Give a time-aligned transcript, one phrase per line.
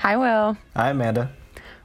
[0.00, 0.56] Hi, Will.
[0.76, 1.30] Hi, Amanda.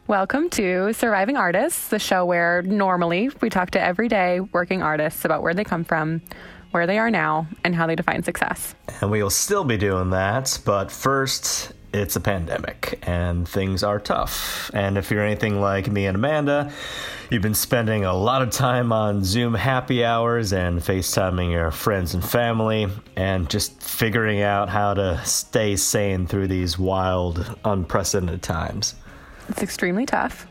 [0.08, 5.44] Welcome to Surviving Artists, the show where normally we talk to everyday working artists about
[5.44, 6.22] where they come from,
[6.72, 8.74] where they are now, and how they define success.
[9.02, 14.00] And we will still be doing that, but first, it's a pandemic and things are
[14.00, 14.70] tough.
[14.74, 16.72] And if you're anything like me and Amanda,
[17.30, 22.14] you've been spending a lot of time on Zoom happy hours and FaceTiming your friends
[22.14, 28.96] and family and just figuring out how to stay sane through these wild, unprecedented times.
[29.50, 30.48] It's extremely tough.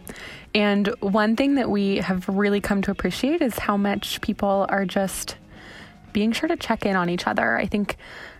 [0.54, 4.84] And one thing that we have really come to appreciate is how much people are
[4.84, 5.36] just
[6.12, 7.56] being sure to check in on each other.
[7.56, 7.96] I think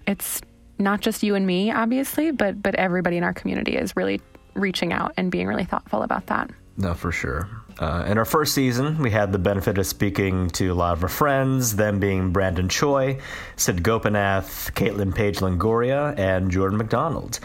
[0.07, 0.41] it's
[0.79, 4.21] not just you and me, obviously, but but everybody in our community is really
[4.55, 6.51] reaching out and being really thoughtful about that.
[6.77, 7.49] No, for sure.
[7.79, 11.03] Uh, in our first season, we had the benefit of speaking to a lot of
[11.03, 13.19] our friends, them being Brandon Choi,
[13.57, 17.41] Sid Gopinath, Caitlin Page Longoria, and Jordan McDonald.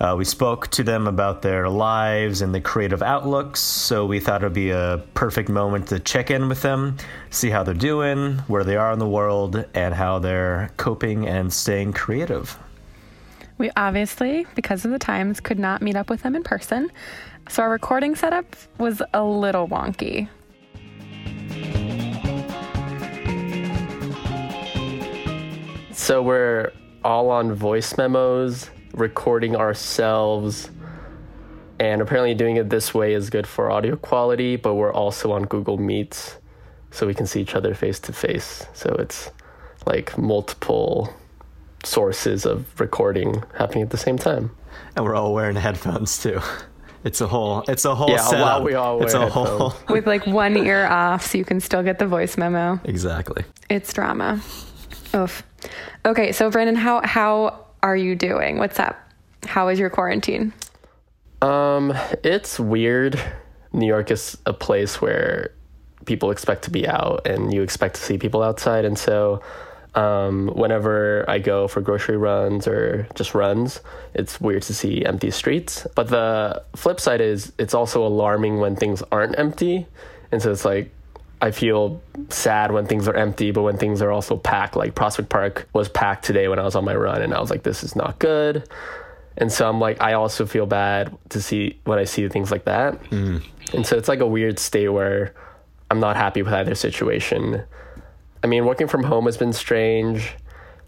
[0.00, 4.42] Uh, we spoke to them about their lives and the creative outlooks, so we thought
[4.42, 6.96] it would be a perfect moment to check in with them,
[7.30, 11.52] see how they're doing, where they are in the world, and how they're coping and
[11.52, 12.58] staying creative.
[13.62, 16.90] We obviously, because of the times, could not meet up with them in person.
[17.48, 20.28] So our recording setup was a little wonky.
[25.92, 26.72] So we're
[27.04, 30.68] all on voice memos, recording ourselves,
[31.78, 35.44] and apparently doing it this way is good for audio quality, but we're also on
[35.44, 36.38] Google Meets
[36.90, 38.66] so we can see each other face to face.
[38.72, 39.30] So it's
[39.86, 41.14] like multiple
[41.84, 44.54] sources of recording happening at the same time.
[44.96, 46.40] And we're all wearing headphones too.
[47.04, 47.64] It's a whole.
[47.66, 48.44] It's a whole Yeah, setup.
[48.58, 49.74] well, we all wear it's wear a whole.
[49.88, 52.78] With like one ear off so you can still get the voice memo.
[52.84, 53.44] exactly.
[53.68, 54.40] It's drama.
[55.14, 55.42] Oof.
[56.06, 58.58] Okay, so Brandon, how how are you doing?
[58.58, 58.96] What's up?
[59.44, 60.52] How is your quarantine?
[61.40, 61.92] Um,
[62.22, 63.20] it's weird.
[63.72, 65.50] New York is a place where
[66.04, 68.84] people expect to be out and you expect to see people outside.
[68.84, 69.42] And so,
[69.94, 73.80] um, whenever I go for grocery runs or just runs,
[74.14, 75.86] it's weird to see empty streets.
[75.94, 79.86] But the flip side is it's also alarming when things aren't empty.
[80.30, 80.90] And so it's like,
[81.42, 85.28] I feel sad when things are empty, but when things are also packed, like Prospect
[85.28, 87.82] Park was packed today when I was on my run, and I was like, this
[87.82, 88.68] is not good.
[89.36, 92.64] And so I'm like, I also feel bad to see when I see things like
[92.66, 93.00] that.
[93.74, 95.34] And so it's like a weird state where
[95.90, 97.64] I'm not happy with either situation.
[98.42, 100.34] I mean, working from home has been strange.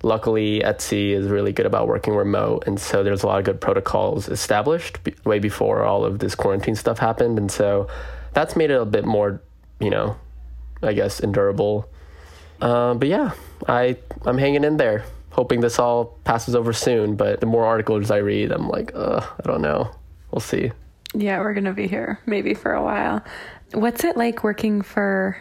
[0.03, 2.65] Luckily, Etsy is really good about working remote.
[2.67, 6.35] And so there's a lot of good protocols established b- way before all of this
[6.35, 7.39] quarantine stuff happened.
[7.39, 7.89] And so
[8.33, 9.41] that's made it a bit more,
[9.81, 10.17] you know,
[10.83, 11.89] I guess, endurable.
[12.61, 13.33] Uh, but yeah,
[13.67, 17.17] I, I'm hanging in there, hoping this all passes over soon.
[17.17, 19.91] But the more articles I read, I'm like, I don't know.
[20.31, 20.73] We'll see.
[21.15, 23.25] Yeah, we're gonna be here maybe for a while.
[23.73, 25.39] What's it like working for?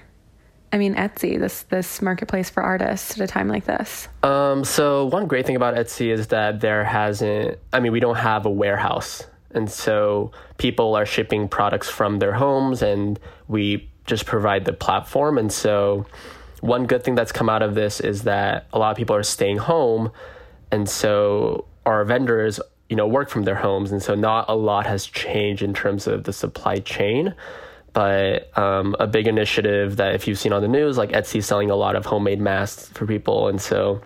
[0.73, 4.07] I mean, Etsy, this this marketplace for artists at a time like this.
[4.23, 7.59] Um, so one great thing about Etsy is that there hasn't.
[7.71, 12.33] I mean, we don't have a warehouse, and so people are shipping products from their
[12.33, 15.37] homes, and we just provide the platform.
[15.37, 16.07] And so,
[16.61, 19.21] one good thing that's come out of this is that a lot of people are
[19.21, 20.11] staying home,
[20.71, 24.87] and so our vendors, you know, work from their homes, and so not a lot
[24.87, 27.35] has changed in terms of the supply chain
[27.93, 31.69] but um, a big initiative that if you've seen on the news like etsy's selling
[31.69, 33.47] a lot of homemade masks for people.
[33.47, 34.01] And so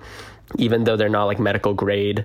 [0.57, 2.23] even though they're not like medical grade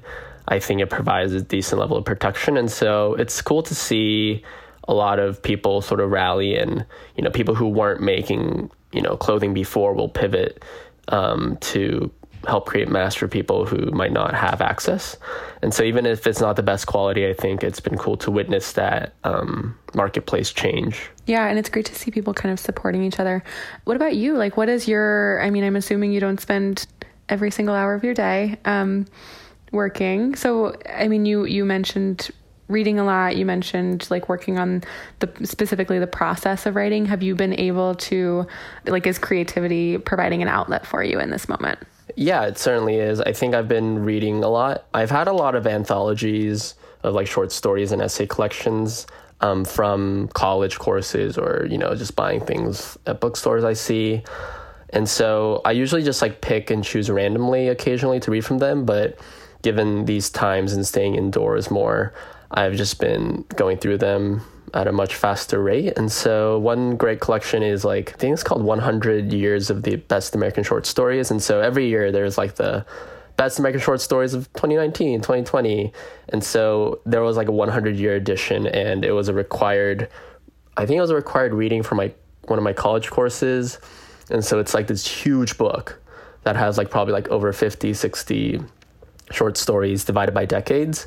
[0.48, 2.56] i think it provides a decent level of protection.
[2.56, 4.42] And so it's cool to see
[4.88, 6.84] a lot of people sort of rally and
[7.16, 10.62] you know people who weren't making you know clothing before will pivot
[11.08, 12.10] um, to
[12.46, 15.16] help create masks for people who might not have access.
[15.62, 18.30] And so, even if it's not the best quality, I think it's been cool to
[18.30, 21.10] witness that um, marketplace change.
[21.26, 23.42] Yeah, and it's great to see people kind of supporting each other.
[23.84, 24.36] What about you?
[24.36, 25.42] Like, what is your?
[25.42, 26.86] I mean, I'm assuming you don't spend
[27.28, 29.06] every single hour of your day um,
[29.70, 30.34] working.
[30.34, 32.30] So, I mean, you you mentioned
[32.72, 33.36] reading a lot.
[33.36, 34.82] You mentioned like working on
[35.20, 37.06] the specifically the process of writing.
[37.06, 38.46] Have you been able to
[38.86, 41.78] like is creativity providing an outlet for you in this moment?
[42.16, 43.20] Yeah, it certainly is.
[43.20, 44.86] I think I've been reading a lot.
[44.92, 49.06] I've had a lot of anthologies of like short stories and essay collections
[49.40, 54.22] um, from college courses or, you know, just buying things at bookstores I see.
[54.90, 58.84] And so I usually just like pick and choose randomly occasionally to read from them.
[58.84, 59.18] But
[59.62, 62.12] given these times and staying indoors more,
[62.50, 64.42] I've just been going through them
[64.74, 65.96] at a much faster rate.
[65.96, 69.96] And so one great collection is like I think it's called 100 Years of the
[69.96, 71.30] Best American Short Stories.
[71.30, 72.84] And so every year there's like the
[73.36, 75.92] best American short stories of 2019, 2020.
[76.28, 80.08] And so there was like a 100 year edition, and it was a required,
[80.76, 82.12] I think it was a required reading for my
[82.46, 83.78] one of my college courses.
[84.30, 86.00] And so it's like this huge book
[86.44, 88.60] that has like probably like over 50, 60
[89.30, 91.06] short stories divided by decades.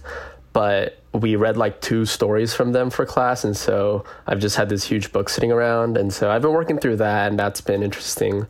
[0.53, 3.43] But we read like two stories from them for class.
[3.43, 5.97] And so I've just had this huge book sitting around.
[5.97, 8.47] And so I've been working through that, and that's been interesting.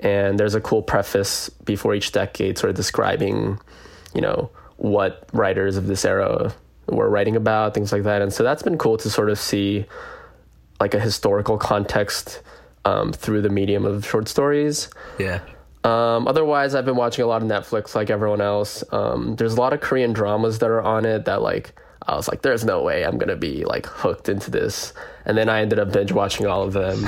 [0.00, 3.60] And there's a cool preface before each decade, sort of describing,
[4.14, 6.54] you know, what writers of this era
[6.88, 8.22] were writing about, things like that.
[8.22, 9.86] And so that's been cool to sort of see
[10.80, 12.42] like a historical context
[12.86, 14.88] um, through the medium of short stories.
[15.18, 15.40] Yeah.
[15.84, 18.82] Um, otherwise, I've been watching a lot of Netflix like everyone else.
[18.90, 21.74] Um, there's a lot of Korean dramas that are on it that like
[22.10, 24.92] I was like, there's no way I'm gonna be like hooked into this,
[25.24, 27.06] and then I ended up binge watching all of them.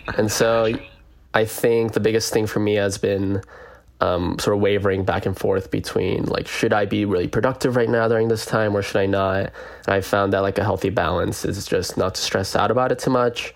[0.16, 0.72] and so,
[1.32, 3.42] I think the biggest thing for me has been
[4.00, 7.88] um, sort of wavering back and forth between like, should I be really productive right
[7.88, 9.52] now during this time, or should I not?
[9.86, 12.92] And I found that like a healthy balance is just not to stress out about
[12.92, 13.54] it too much.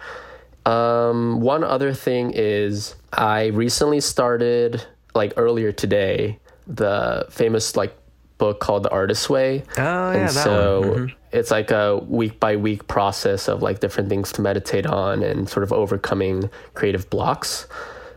[0.66, 4.84] Um, one other thing is I recently started
[5.14, 7.96] like earlier today the famous like
[8.40, 9.62] book called The Artist's Way.
[9.78, 10.90] Oh yeah, and that so one.
[11.08, 11.14] Mhm.
[11.30, 15.48] it's like a week by week process of like different things to meditate on and
[15.48, 17.68] sort of overcoming creative blocks.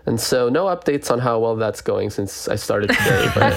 [0.05, 3.53] And so no updates on how well that's going since I started today, but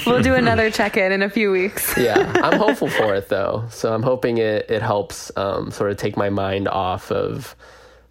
[0.06, 1.94] We'll do another check in in a few weeks.
[2.08, 3.64] yeah, I'm hopeful for it though.
[3.70, 7.54] So I'm hoping it it helps um, sort of take my mind off of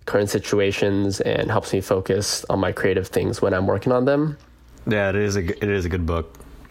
[0.05, 4.37] current situations and helps me focus on my creative things when I'm working on them.
[4.85, 6.27] Yeah, it is a g- it is a good book.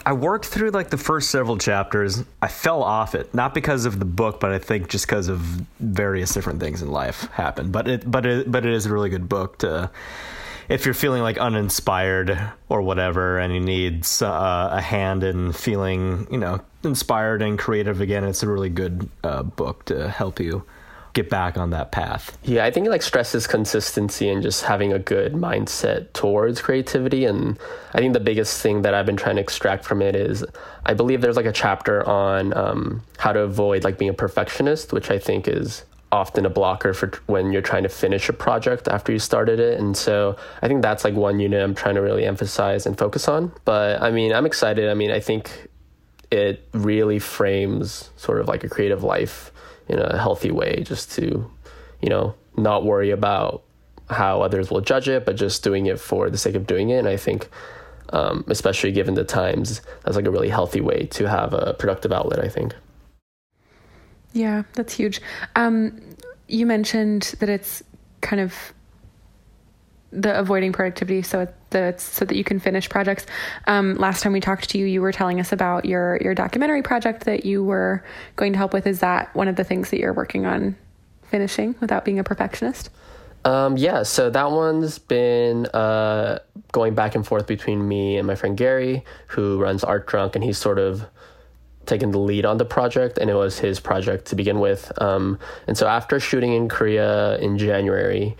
[0.06, 2.22] I worked through like the first several chapters.
[2.40, 5.40] I fell off it, not because of the book, but I think just because of
[5.80, 7.72] various different things in life happened.
[7.72, 9.90] But it but it but it is a really good book to
[10.68, 16.28] if you're feeling like uninspired or whatever and you need uh, a hand in feeling,
[16.30, 20.64] you know, inspired and creative again, it's a really good uh, book to help you
[21.16, 22.36] get back on that path.
[22.44, 27.24] Yeah, I think it like stresses consistency and just having a good mindset towards creativity.
[27.24, 27.58] And
[27.94, 30.44] I think the biggest thing that I've been trying to extract from it is
[30.84, 34.92] I believe there's like a chapter on um, how to avoid like being a perfectionist,
[34.92, 38.86] which I think is often a blocker for when you're trying to finish a project
[38.86, 39.80] after you started it.
[39.80, 43.26] And so I think that's like one unit I'm trying to really emphasize and focus
[43.26, 43.52] on.
[43.64, 44.90] But I mean, I'm excited.
[44.90, 45.68] I mean, I think
[46.30, 49.50] it really frames sort of like a creative life
[49.88, 51.50] in a healthy way just to
[52.00, 53.62] you know not worry about
[54.08, 56.98] how others will judge it but just doing it for the sake of doing it
[56.98, 57.48] and i think
[58.10, 62.12] um, especially given the times that's like a really healthy way to have a productive
[62.12, 62.72] outlet i think
[64.36, 65.22] Yeah, that's huge.
[65.54, 65.98] Um,
[66.46, 67.82] you mentioned that it's
[68.20, 68.54] kind of
[70.12, 71.48] the avoiding productivity so
[71.98, 73.26] so that you can finish projects.
[73.66, 76.82] Um, last time we talked to you, you were telling us about your your documentary
[76.82, 78.04] project that you were
[78.36, 78.86] going to help with.
[78.86, 80.76] Is that one of the things that you're working on
[81.30, 82.90] finishing without being a perfectionist?
[83.44, 86.40] Um, yeah, so that one's been uh,
[86.72, 90.42] going back and forth between me and my friend Gary, who runs Art Drunk, and
[90.42, 91.06] he's sort of
[91.86, 94.90] taken the lead on the project, and it was his project to begin with.
[95.00, 95.38] Um,
[95.68, 98.36] and so after shooting in Korea in January,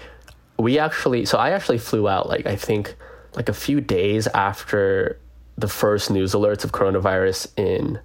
[0.59, 2.97] we actually, so I actually flew out, like, I think,
[3.37, 5.21] like a few days after
[5.59, 7.99] the first news alerts of coronavirus in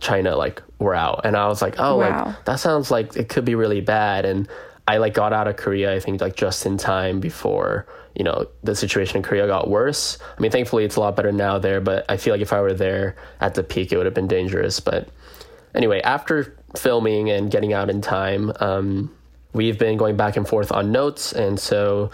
[0.00, 2.24] China like were out, and I was like, oh, Wow.
[2.26, 4.24] like that sounds like it could be really bad.
[4.24, 4.48] And
[4.88, 7.86] I like got out of Korea, I think like just in time before
[8.16, 10.18] you know the situation in Korea got worse.
[10.36, 12.60] I mean, thankfully it's a lot better now there, but I feel like if I
[12.60, 14.80] were there at the peak, it would have been dangerous.
[14.80, 15.08] But
[15.74, 19.14] anyway, after filming and getting out in time, um,
[19.52, 22.10] we've been going back and forth on notes, and so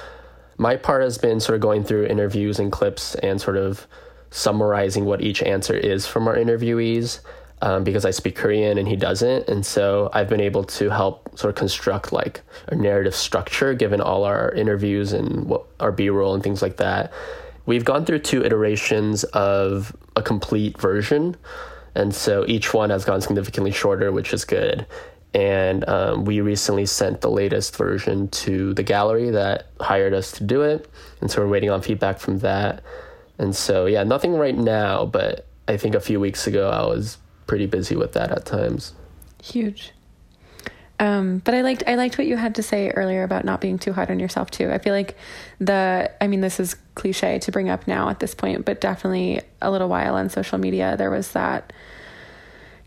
[0.59, 3.87] my part has been sort of going through interviews and clips and sort of
[4.31, 7.21] summarizing what each answer is from our interviewees
[7.63, 9.49] um, because I speak Korean and he doesn't.
[9.49, 14.01] And so I've been able to help sort of construct like a narrative structure given
[14.01, 17.13] all our interviews and what our B roll and things like that.
[17.65, 21.37] We've gone through two iterations of a complete version.
[21.95, 24.87] And so each one has gone significantly shorter, which is good.
[25.37, 30.45] And um, we recently sent the latest version to the gallery that hired us to
[30.45, 30.88] do it.
[31.21, 32.83] And so we're waiting on feedback from that.
[33.38, 37.19] And so, yeah, nothing right now, but I think a few weeks ago I was
[37.47, 38.95] pretty busy with that at times.
[39.43, 39.93] Huge.
[40.99, 43.78] Um, but I liked I liked what you had to say earlier about not being
[43.78, 44.73] too hard on yourself too.
[44.73, 45.19] I feel like
[45.61, 49.43] the I mean this is cliche to bring up now at this point, but definitely
[49.61, 51.75] a little while on social media there was that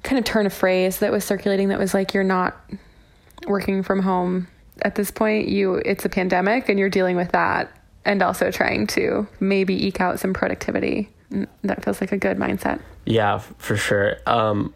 [0.10, 2.60] kind of turn of phrase that was circulating that was like you're not
[3.46, 4.48] working from home
[4.82, 5.48] at this point.
[5.48, 7.72] You it's a pandemic and you're dealing with that
[8.06, 11.10] and also trying to maybe eke out some productivity
[11.62, 12.82] that feels like a good mindset.
[13.06, 14.18] Yeah, for sure.
[14.25, 14.74] Um,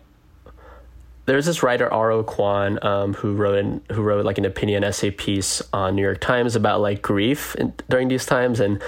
[1.25, 2.25] there's this writer R.O.
[2.25, 6.21] Kwon um, who wrote an, who wrote like an opinion essay piece on New York
[6.21, 8.83] Times about like grief in, during these times, and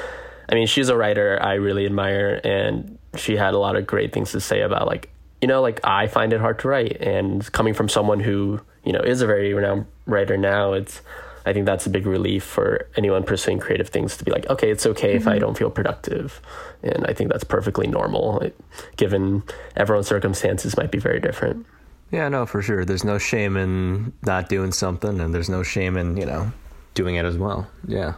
[0.47, 4.13] I mean she's a writer I really admire, and she had a lot of great
[4.13, 5.09] things to say about like
[5.41, 8.93] you know like I find it hard to write, and coming from someone who you
[8.93, 11.01] know is a very renowned writer now, it's
[11.45, 14.71] I think that's a big relief for anyone pursuing creative things to be like, okay,
[14.71, 15.17] it's okay mm-hmm.
[15.17, 15.41] if I mm-hmm.
[15.41, 16.41] don't feel productive.
[16.81, 18.49] And I think that's perfectly normal,
[18.97, 19.43] given
[19.75, 21.65] everyone's circumstances might be very different.
[22.11, 22.83] Yeah, no, for sure.
[22.83, 26.51] There's no shame in not doing something, and there's no shame in, you know,
[26.93, 27.67] doing it as well.
[27.87, 28.13] Yeah.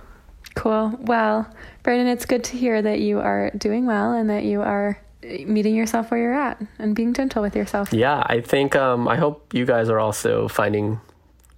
[0.55, 0.97] Cool.
[1.01, 1.49] Well,
[1.83, 5.75] Brandon, it's good to hear that you are doing well and that you are meeting
[5.75, 7.91] yourself where you're at and being gentle with yourself.
[7.91, 10.99] Yeah, I think, um, I hope you guys are also finding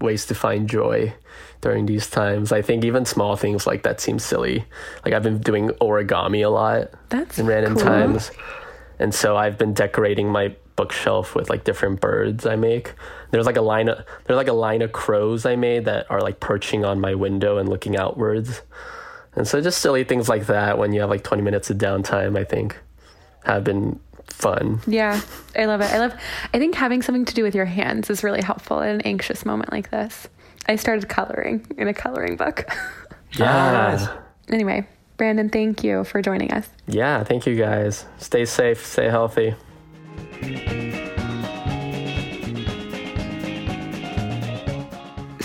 [0.02, 1.14] ways to find joy
[1.62, 2.52] during these times.
[2.52, 4.66] I think even small things like that seem silly.
[5.04, 6.92] Like I've been doing origami a lot.
[7.10, 7.84] That's in random cool.
[7.84, 8.32] times.
[8.98, 12.94] And so I've been decorating my bookshelf with like different birds I make.
[13.32, 16.22] There's like a line of there's like a line of crows I made that are
[16.22, 18.62] like perching on my window and looking outwards.
[19.36, 22.38] And so just silly things like that when you have like 20 minutes of downtime,
[22.38, 22.78] I think
[23.44, 24.82] have been fun.
[24.88, 25.20] Yeah,
[25.58, 25.92] I love it.
[25.92, 26.14] I love
[26.54, 29.46] I think having something to do with your hands is really helpful in an anxious
[29.46, 30.28] moment like this.
[30.68, 32.66] I started coloring in a coloring book.
[33.34, 34.18] Yeah.
[34.48, 36.68] anyway, Brandon, thank you for joining us.
[36.88, 38.08] Yeah, thank you guys.
[38.18, 39.54] Stay safe, stay healthy.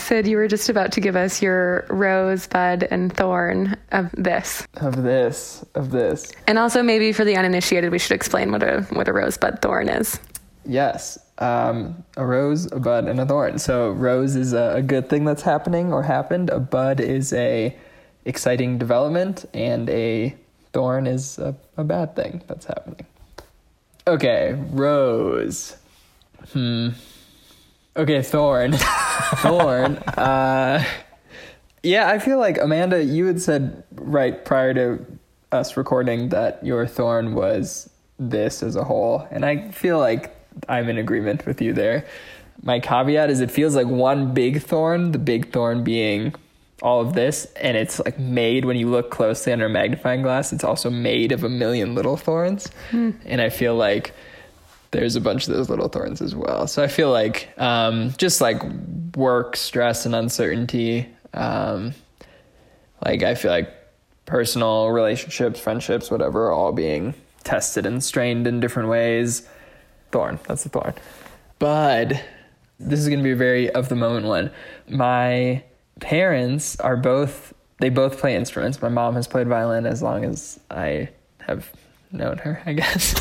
[0.04, 4.68] Sid, you were just about to give us your rosebud and thorn of this.
[4.74, 6.30] Of this, of this.
[6.46, 9.88] And also, maybe for the uninitiated, we should explain what a what a rosebud thorn
[9.88, 10.20] is.
[10.66, 13.58] Yes, um, a rose, a bud, and a thorn.
[13.58, 16.50] So rose is a, a, good thing that's happening or happened.
[16.50, 17.74] A bud is a
[18.26, 20.34] exciting development, and a
[20.74, 23.06] thorn is a, a bad thing that's happening.
[24.06, 25.78] Okay, rose.
[26.52, 26.90] Hmm.
[27.96, 28.72] Okay, thorn.
[29.36, 29.96] thorn.
[29.98, 30.84] Uh,
[31.82, 35.06] yeah, I feel like Amanda, you had said right prior to
[35.52, 40.34] us recording that your thorn was this as a whole, and I feel like
[40.68, 42.06] I'm in agreement with you there.
[42.62, 46.34] My caveat is it feels like one big thorn, the big thorn being
[46.82, 50.52] all of this, and it's like made when you look closely under a magnifying glass,
[50.52, 52.68] it's also made of a million little thorns.
[52.90, 53.12] Hmm.
[53.24, 54.12] And I feel like
[54.94, 56.68] there's a bunch of those little thorns as well.
[56.68, 58.62] So I feel like um, just like
[59.16, 61.08] work, stress, and uncertainty.
[61.34, 61.94] Um,
[63.04, 63.74] like I feel like
[64.24, 69.48] personal relationships, friendships, whatever, all being tested and strained in different ways.
[70.12, 70.38] Thorn.
[70.46, 70.94] That's the thorn.
[71.58, 72.20] Bud.
[72.78, 74.50] This is going to be a very of the moment one.
[74.88, 75.62] My
[76.00, 78.80] parents are both, they both play instruments.
[78.80, 81.08] My mom has played violin as long as I
[81.40, 81.70] have
[82.14, 83.14] known her, I guess.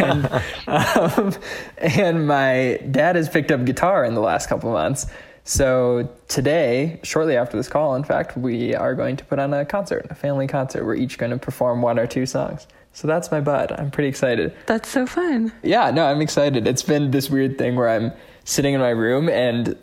[0.00, 1.34] and, um,
[1.78, 5.06] and my dad has picked up guitar in the last couple months.
[5.44, 9.64] So today, shortly after this call, in fact, we are going to put on a
[9.64, 10.84] concert, a family concert.
[10.84, 12.66] We're each going to perform one or two songs.
[12.92, 13.72] So that's my bud.
[13.72, 14.54] I'm pretty excited.
[14.66, 15.52] That's so fun.
[15.62, 16.66] Yeah, no, I'm excited.
[16.66, 18.12] It's been this weird thing where I'm
[18.44, 19.76] sitting in my room and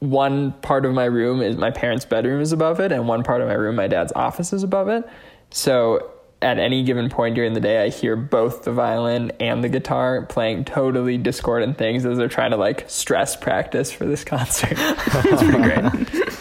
[0.00, 3.42] one part of my room is my parents' bedroom is above it, and one part
[3.42, 5.04] of my room, my dad's office is above it.
[5.50, 6.10] So
[6.42, 10.24] at any given point during the day, I hear both the violin and the guitar
[10.26, 14.72] playing totally discordant things as they're trying to like stress practice for this concert.
[14.78, 16.38] it's pretty great.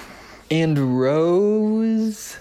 [0.50, 2.38] and Rose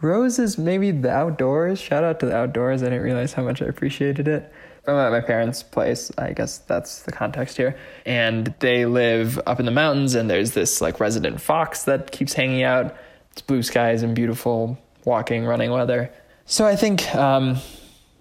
[0.00, 1.80] Rose is maybe the outdoors.
[1.80, 2.82] Shout out to the outdoors.
[2.82, 4.52] I didn't realize how much I appreciated it.
[4.86, 6.10] I'm at my parents' place.
[6.16, 7.76] I guess that's the context here.
[8.06, 12.32] And they live up in the mountains, and there's this like resident fox that keeps
[12.32, 12.96] hanging out.
[13.32, 16.12] It's blue skies and beautiful walking, running weather.
[16.50, 17.58] So I think um,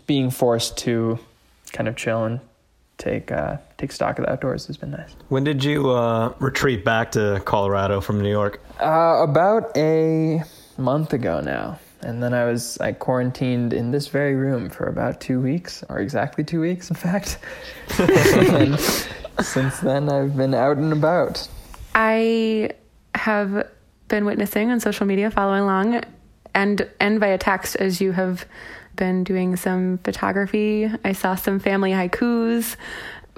[0.05, 1.17] being forced to
[1.71, 2.41] kind of chill and
[2.97, 5.15] take uh, take stock of the outdoors has been nice.
[5.29, 8.61] When did you uh, retreat back to Colorado from New York?
[8.81, 10.43] Uh, about a
[10.77, 11.79] month ago now.
[12.01, 15.99] And then I was I quarantined in this very room for about two weeks, or
[15.99, 17.39] exactly two weeks, in fact.
[17.97, 18.77] and
[19.41, 21.47] since then, I've been out and about.
[21.95, 22.71] I
[23.15, 23.69] have
[24.09, 26.03] been witnessing on social media, following along,
[26.57, 28.45] and and via text as you have
[28.95, 30.89] been doing some photography.
[31.05, 32.75] I saw some family haikus.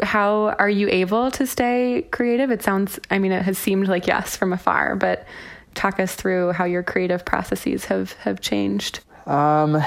[0.01, 2.49] How are you able to stay creative?
[2.49, 5.27] It sounds, I mean, it has seemed like yes from afar, but
[5.75, 9.01] talk us through how your creative processes have have changed.
[9.25, 9.83] Um,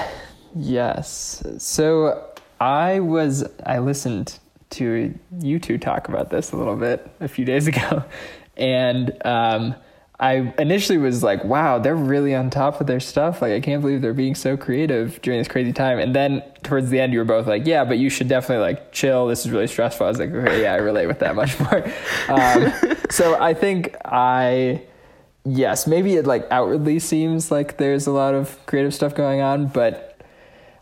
[0.55, 1.43] yes.
[1.57, 2.29] So
[2.61, 4.39] I was I listened
[4.71, 8.05] to you two talk about this a little bit a few days ago,
[8.59, 9.75] and um,
[10.23, 13.43] I initially was like, wow, they're really on top of their stuff.
[13.43, 15.99] Like, I can't believe they're being so creative during this crazy time.
[15.99, 18.93] And then towards the end, you were both like, yeah, but you should definitely like
[18.93, 19.27] chill.
[19.27, 20.07] This is really stressful.
[20.07, 21.85] I was like, okay, yeah, I relate with that much more.
[22.29, 22.73] Um,
[23.11, 24.83] so I think I,
[25.45, 29.67] yes, maybe it like outwardly seems like there's a lot of creative stuff going on,
[29.67, 30.21] but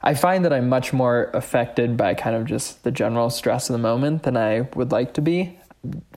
[0.02, 3.72] I find that I'm much more affected by kind of just the general stress of
[3.72, 5.58] the moment than I would like to be.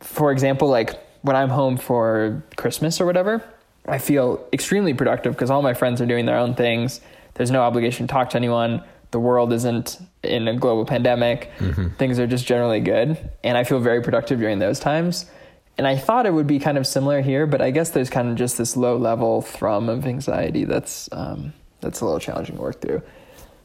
[0.02, 3.44] For example, like when I'm home for Christmas or whatever,
[3.88, 7.02] I feel extremely productive because all my friends are doing their own things.
[7.34, 8.84] There's no obligation to talk to anyone.
[9.12, 11.52] The world isn't in a global pandemic.
[11.60, 11.96] Mm-hmm.
[11.96, 13.18] Things are just generally good.
[13.44, 15.26] And I feel very productive during those times.
[15.78, 18.30] And I thought it would be kind of similar here, but I guess there's kind
[18.30, 22.62] of just this low level thrum of anxiety that's um, that's a little challenging to
[22.62, 23.02] work through.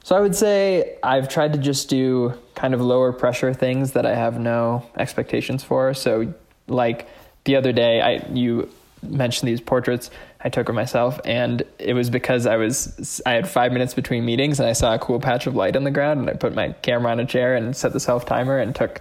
[0.05, 4.07] So I would say I've tried to just do kind of lower pressure things that
[4.07, 5.93] I have no expectations for.
[5.93, 6.33] So
[6.67, 7.09] like
[7.49, 8.69] the other day, I you
[9.03, 13.49] mentioned these portraits I took of myself, and it was because I was I had
[13.49, 16.21] five minutes between meetings, and I saw a cool patch of light on the ground,
[16.21, 19.01] and I put my camera on a chair and set the self timer and took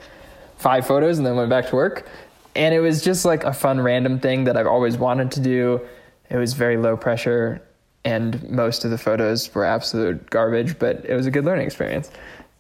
[0.55, 2.07] five photos, and then went back to work.
[2.55, 5.81] And it was just like a fun random thing that I've always wanted to do.
[6.29, 7.61] It was very low pressure,
[8.05, 12.09] and most of the photos were absolute garbage, but it was a good learning experience.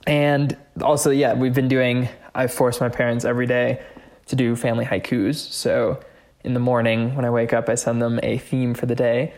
[0.05, 2.09] And also, yeah, we've been doing.
[2.35, 3.79] I force my parents every day
[4.27, 5.35] to do family haikus.
[5.35, 5.99] So
[6.43, 9.33] in the morning when I wake up, I send them a theme for the day.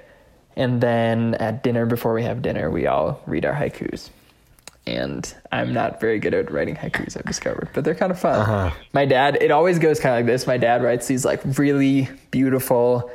[0.55, 4.09] And then at dinner, before we have dinner, we all read our haikus.
[4.85, 8.39] And I'm not very good at writing haikus, I've discovered, but they're kind of fun.
[8.39, 8.71] Uh-huh.
[8.91, 10.47] My dad, it always goes kind of like this.
[10.47, 13.11] My dad writes these like really beautiful,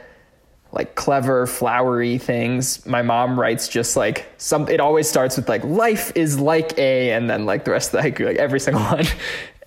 [0.71, 2.87] like clever, flowery things.
[2.87, 7.11] My mom writes just like some, it always starts with like, life is like a,
[7.13, 9.07] and then like the rest of the haiku, like every single one.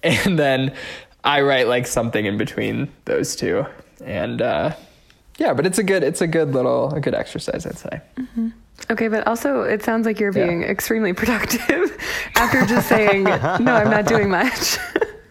[0.04, 0.74] And then
[1.28, 3.66] I write like something in between those two,
[4.02, 4.74] and uh,
[5.38, 8.02] yeah, but it's a good it's a good little a good exercise, I'd say.
[8.16, 8.50] Mm-hmm.
[8.92, 10.70] Okay, but also it sounds like you're being yeah.
[10.70, 11.98] extremely productive
[12.36, 14.78] after just saying no, I'm not doing much.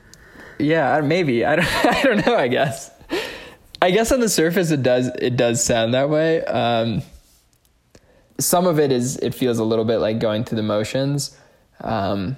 [0.59, 2.37] yeah, maybe I don't I don't know.
[2.37, 2.91] I guess
[3.81, 6.45] I guess on the surface it does it does sound that way.
[6.45, 7.01] Um,
[8.39, 11.35] some of it is it feels a little bit like going through the motions,
[11.81, 12.37] um,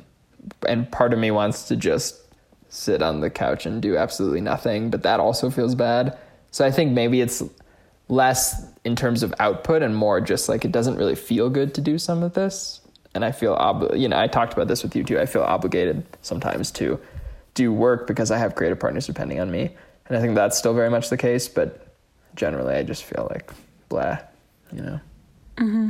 [0.69, 2.28] and part of me wants to just
[2.69, 6.17] sit on the couch and do absolutely nothing, but that also feels bad.
[6.51, 7.43] So I think maybe it's
[8.09, 11.81] less in terms of output and more just like it doesn't really feel good to
[11.81, 12.81] do some of this.
[13.15, 15.19] And I feel, ob- you know, I talked about this with you too.
[15.19, 17.01] I feel obligated sometimes to
[17.55, 19.71] do work because I have creative partners depending on me.
[20.07, 21.95] And I think that's still very much the case, but
[22.35, 23.53] generally I just feel like
[23.89, 24.19] blah,
[24.73, 25.01] you know?
[25.57, 25.89] Mm-hmm.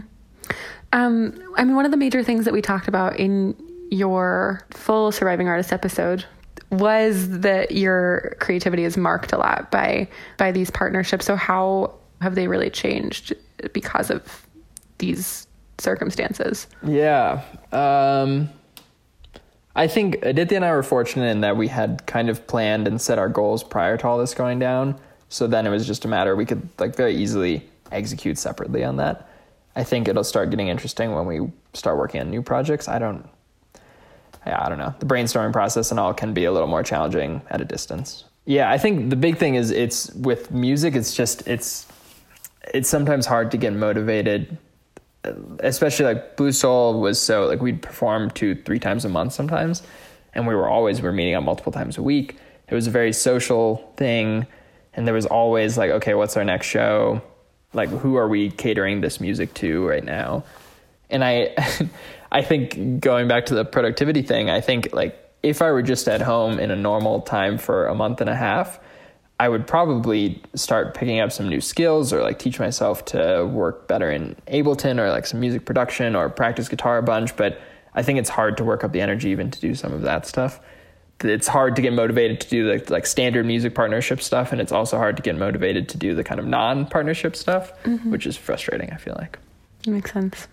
[0.93, 3.55] Um, I mean, one of the major things that we talked about in
[3.91, 6.25] your full surviving artist episode
[6.71, 11.25] was that your creativity is marked a lot by by these partnerships.
[11.27, 13.33] So how have they really changed
[13.73, 14.47] because of
[14.99, 15.47] these
[15.79, 16.67] circumstances?
[16.83, 17.43] Yeah.
[17.73, 18.51] Um,
[19.77, 23.01] I think Aditya and I were fortunate in that we had kind of planned and
[23.01, 24.99] set our goals prior to all this going down.
[25.29, 28.97] So then it was just a matter we could like very easily execute separately on
[28.97, 29.29] that.
[29.77, 32.89] I think it'll start getting interesting when we start working on new projects.
[32.89, 33.29] I don't
[34.47, 34.95] yeah, I don't know.
[34.99, 38.25] The brainstorming process and all can be a little more challenging at a distance.
[38.45, 40.95] Yeah, I think the big thing is it's with music.
[40.95, 41.87] It's just it's
[42.73, 44.57] it's sometimes hard to get motivated,
[45.61, 49.83] especially like Blue Soul was so like we'd perform two three times a month sometimes,
[50.33, 52.37] and we were always we are meeting up multiple times a week.
[52.69, 54.47] It was a very social thing,
[54.95, 57.21] and there was always like, okay, what's our next show?
[57.75, 60.45] Like, who are we catering this music to right now?
[61.11, 61.55] And I
[62.31, 66.09] I think going back to the productivity thing, I think like if I were just
[66.09, 68.81] at home in a normal time for a month and a half,
[69.41, 73.87] I would probably start picking up some new skills or like teach myself to work
[73.87, 77.37] better in Ableton or like some music production or practice guitar a bunch.
[77.37, 77.61] But
[77.95, 80.27] I think it's hard to work up the energy even to do some of that
[80.27, 80.61] stuff.
[81.21, 84.71] It's hard to get motivated to do the like standard music partnership stuff, and it's
[84.71, 88.13] also hard to get motivated to do the kind of non-partnership stuff, mm-hmm.
[88.13, 88.91] which is frustrating.
[88.91, 89.39] I feel like.
[89.87, 90.47] makes sense.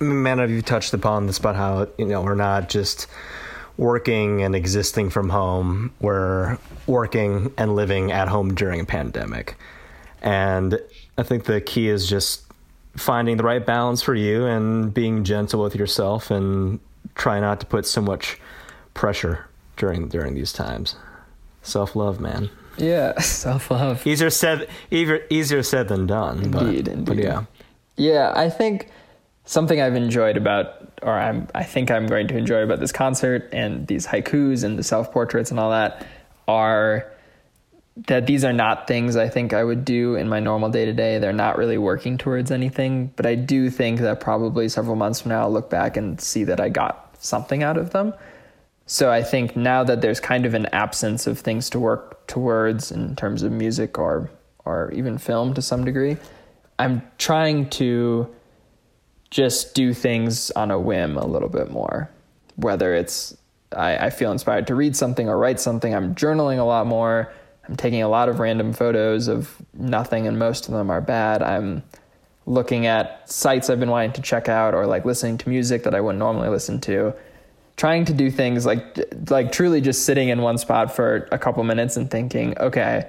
[0.00, 3.06] Man, have you touched upon this about how you know we're not just
[3.76, 9.56] working and existing from home, we're working and living at home during a pandemic.
[10.20, 10.80] And
[11.16, 12.42] I think the key is just
[12.96, 16.80] finding the right balance for you and being gentle with yourself and
[17.14, 18.38] try not to put so much
[18.94, 20.96] pressure during during these times.
[21.62, 22.50] Self love, man.
[22.76, 24.06] Yeah, self love.
[24.06, 26.38] Easier said easier, easier said than done.
[26.38, 27.04] Indeed, but, indeed.
[27.04, 27.44] But yeah.
[27.96, 28.90] Yeah, I think
[29.48, 33.48] something I've enjoyed about, or I'm, I think I'm going to enjoy about this concert
[33.50, 36.06] and these haikus and the self portraits and all that
[36.46, 37.10] are
[38.06, 40.92] that these are not things I think I would do in my normal day to
[40.92, 41.18] day.
[41.18, 45.30] They're not really working towards anything, but I do think that probably several months from
[45.30, 48.12] now I'll look back and see that I got something out of them.
[48.86, 52.92] So I think now that there's kind of an absence of things to work towards
[52.92, 54.30] in terms of music or
[54.66, 56.18] or even film to some degree,
[56.78, 58.32] I'm trying to
[59.30, 62.10] just do things on a whim a little bit more.
[62.56, 63.36] Whether it's
[63.76, 67.32] I, I feel inspired to read something or write something, I'm journaling a lot more.
[67.68, 71.42] I'm taking a lot of random photos of nothing, and most of them are bad.
[71.42, 71.82] I'm
[72.46, 75.94] looking at sites I've been wanting to check out or like listening to music that
[75.94, 77.14] I wouldn't normally listen to.
[77.76, 78.98] Trying to do things like
[79.30, 83.08] like truly just sitting in one spot for a couple minutes and thinking, okay,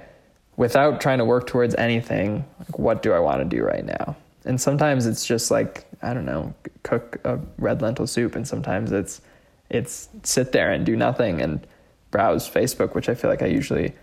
[0.56, 4.14] without trying to work towards anything, like what do I want to do right now?
[4.44, 8.92] And sometimes it's just like, I don't know, cook a red lentil soup and sometimes
[8.92, 9.20] it's
[9.68, 11.66] it's sit there and do nothing and
[12.10, 13.94] browse Facebook, which I feel like I usually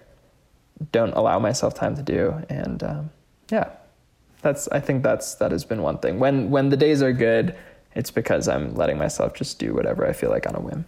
[0.91, 2.41] don't allow myself time to do.
[2.49, 3.09] And um,
[3.51, 3.69] yeah,
[4.41, 6.19] that's I think that's that has been one thing.
[6.19, 7.55] When when the days are good,
[7.95, 10.85] it's because I'm letting myself just do whatever I feel like on a whim.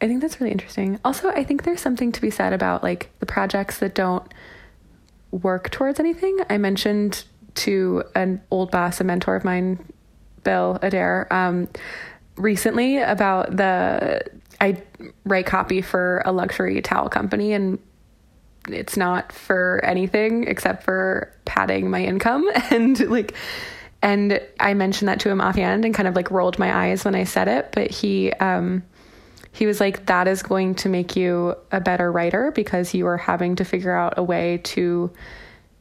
[0.00, 0.98] I think that's really interesting.
[1.04, 4.26] Also, I think there's something to be said about like the projects that don't
[5.30, 6.38] work towards anything.
[6.48, 7.24] I mentioned
[7.60, 9.78] to an old boss, a mentor of mine,
[10.44, 11.68] Bill Adair, um,
[12.36, 14.22] recently about the
[14.60, 14.82] I
[15.24, 17.78] write copy for a luxury towel company and
[18.68, 22.48] it's not for anything except for padding my income.
[22.70, 23.34] And like
[24.02, 27.14] and I mentioned that to him offhand and kind of like rolled my eyes when
[27.14, 28.82] I said it but he um
[29.52, 33.16] he was like that is going to make you a better writer because you are
[33.16, 35.10] having to figure out a way to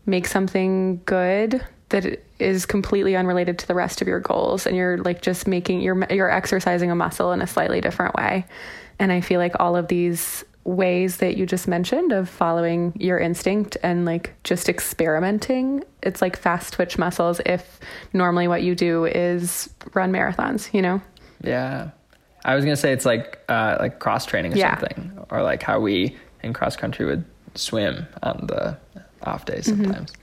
[0.10, 4.98] make something good that is completely unrelated to the rest of your goals and you're
[5.00, 8.46] like just making you're you're exercising a muscle in a slightly different way
[9.00, 13.18] and i feel like all of these ways that you just mentioned of following your
[13.18, 17.80] instinct and like just experimenting it's like fast twitch muscles if
[18.14, 21.02] normally what you do is run marathons you know
[21.44, 21.90] Yeah.
[22.46, 24.78] I was gonna say it's like uh, like cross training or Yeah.
[24.80, 28.78] something, or like how we in cross country would swim on the
[29.24, 29.84] off days Mm-hmm.
[29.86, 30.14] sometimes.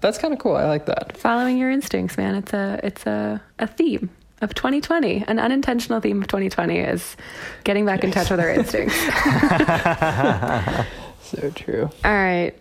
[0.00, 0.56] That's kind of cool.
[0.56, 1.16] I like that.
[1.16, 4.10] following your instincts man it's a it's a a theme
[4.42, 7.16] of 2020 an unintentional theme of 2020 is
[7.64, 8.94] getting back in touch with our instincts
[11.22, 11.90] So true.
[12.04, 12.52] All right.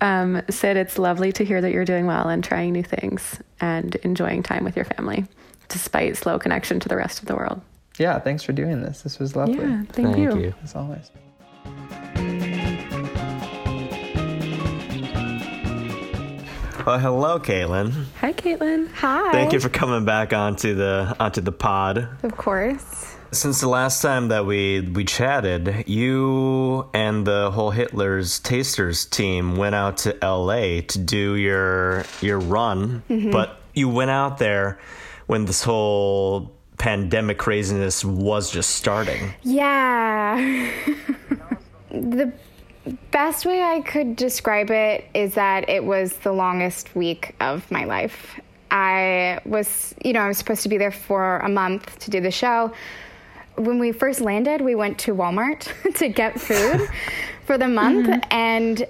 [0.00, 3.94] Um, Sid, it's lovely to hear that you're doing well and trying new things and
[3.96, 5.26] enjoying time with your family,
[5.68, 7.60] despite slow connection to the rest of the world.
[7.98, 8.18] Yeah.
[8.18, 9.02] Thanks for doing this.
[9.02, 9.58] This was lovely.
[9.58, 10.36] Yeah, thank, Thank you.
[10.40, 10.54] you.
[10.64, 11.10] As always.
[16.86, 18.04] Well, hello, Caitlin.
[18.20, 18.92] Hi, Caitlin.
[18.92, 19.32] Hi.
[19.32, 22.08] Thank you for coming back onto the onto the pod.
[22.22, 23.16] Of course.
[23.32, 29.56] Since the last time that we we chatted, you and the whole Hitler's Tasters team
[29.56, 30.82] went out to L.A.
[30.82, 33.30] to do your your run, mm-hmm.
[33.30, 34.78] but you went out there
[35.26, 39.32] when this whole pandemic craziness was just starting.
[39.42, 40.36] Yeah.
[41.90, 42.30] the
[43.10, 47.84] best way I could describe it is that it was the longest week of my
[47.84, 48.40] life.
[48.70, 52.20] I was, you know, I was supposed to be there for a month to do
[52.20, 52.72] the show.
[53.56, 56.88] When we first landed, we went to Walmart to get food
[57.46, 58.32] for the month mm-hmm.
[58.32, 58.86] and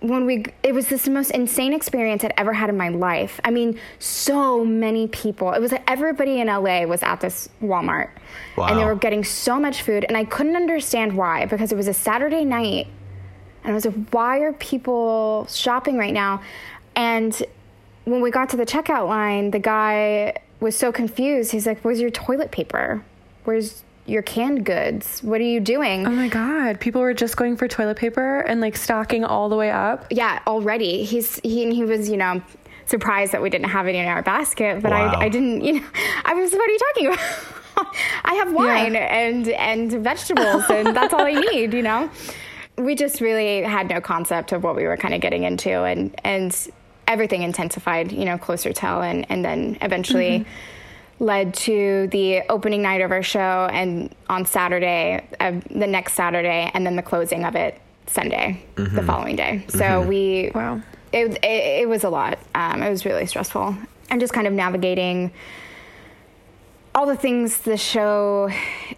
[0.00, 3.40] when we it was this most insane experience I'd ever had in my life.
[3.42, 5.52] I mean, so many people.
[5.52, 8.10] It was like everybody in LA was at this Walmart.
[8.58, 11.88] And they were getting so much food and I couldn't understand why because it was
[11.88, 12.86] a Saturday night
[13.64, 16.42] and I was like, why are people shopping right now?
[16.94, 17.42] And
[18.04, 21.50] when we got to the checkout line, the guy was so confused.
[21.52, 23.02] He's like, Where's your toilet paper?
[23.44, 25.22] Where's your canned goods?
[25.22, 26.06] What are you doing?
[26.06, 26.78] Oh my God.
[26.78, 30.06] People were just going for toilet paper and like stocking all the way up.
[30.10, 31.04] yeah, already.
[31.04, 32.42] He's he he was, you know,
[32.86, 35.14] surprised that we didn't have any in our basket, but Wow.
[35.18, 35.86] I I didn't, you know,
[36.24, 37.96] I was what are you talking about?
[38.24, 42.10] I have wine and and vegetables and that's all I need, you know.
[42.76, 46.18] We just really had no concept of what we were kind of getting into and
[46.24, 46.68] and
[47.06, 50.44] everything intensified, you know, closer till and and then eventually
[51.20, 56.70] led to the opening night of our show and on Saturday, uh, the next Saturday,
[56.74, 59.64] and then the closing of it Sunday, the following day.
[59.68, 60.82] So we, Wow.
[61.12, 62.38] it, it, it was a lot.
[62.54, 63.76] Um, it was really stressful.
[64.10, 65.30] And just kind of navigating
[66.94, 68.50] all the things the show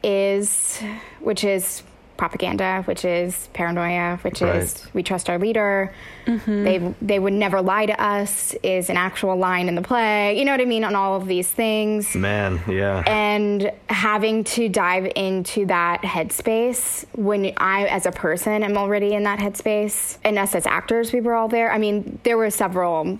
[0.02, 0.80] is,
[1.20, 1.82] which is
[2.16, 4.56] propaganda, which is paranoia, which Right.
[4.56, 5.92] is we trust our leader.
[6.26, 6.64] Mm-hmm.
[6.64, 10.38] They they would never lie to us is an actual line in the play.
[10.38, 12.14] You know what I mean on all of these things.
[12.14, 13.02] Man, yeah.
[13.06, 19.22] And having to dive into that headspace when I, as a person, am already in
[19.24, 21.72] that headspace, and us as actors, we were all there.
[21.72, 23.18] I mean, there were several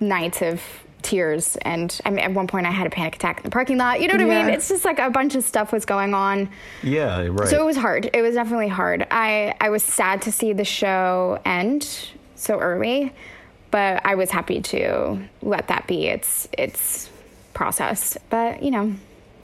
[0.00, 0.60] nights of
[1.02, 3.78] tears, and I mean, at one point, I had a panic attack in the parking
[3.78, 4.00] lot.
[4.00, 4.54] You know what I mean?
[4.54, 6.48] It's just like a bunch of stuff was going on.
[6.82, 7.48] yeah, right.
[7.48, 8.10] So it was hard.
[8.12, 9.06] It was definitely hard.
[9.10, 13.12] I, I was sad to see the show end so early,
[13.70, 17.10] but I was happy to let that be its its
[17.54, 18.16] process.
[18.30, 18.94] But you know,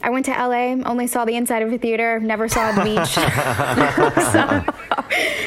[0.02, 3.14] I went to LA, only saw the inside of a theater, never saw the beach.
[4.32, 4.64] so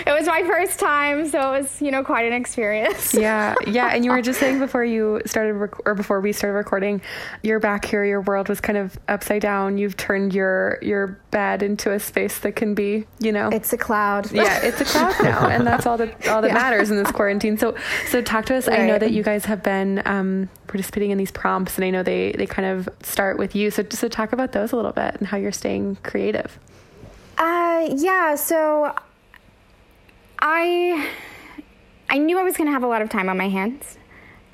[0.06, 3.14] it was my first time, so it was you know quite an experience.
[3.14, 3.88] yeah, yeah.
[3.94, 7.02] And you were just saying before you started, rec- or before we started recording,
[7.44, 8.04] you're back here.
[8.04, 9.78] Your world was kind of upside down.
[9.78, 13.78] You've turned your your bed into a space that can be, you know, It's a
[13.78, 14.32] cloud.
[14.32, 16.54] yeah, it's a cloud now, and that's all that all that Yeah.
[16.56, 17.58] matters in this quarantine.
[17.58, 17.76] So,
[18.08, 18.68] so talk to us.
[18.68, 22.02] I know that you guys have been um, participating in these prompts, and I know
[22.02, 23.70] they they kind of start with you.
[23.70, 26.58] So, so talk about those a little bit and how you're staying creative.
[27.38, 28.36] Uh, yeah.
[28.36, 28.96] So
[30.40, 31.10] I
[32.10, 33.98] I knew I was going to have a lot of time on my hands.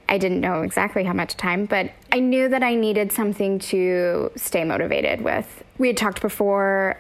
[0.10, 4.32] I didn't know exactly how much time, but I knew that I needed something to
[4.36, 5.63] stay motivated with.
[5.77, 6.97] We had talked before,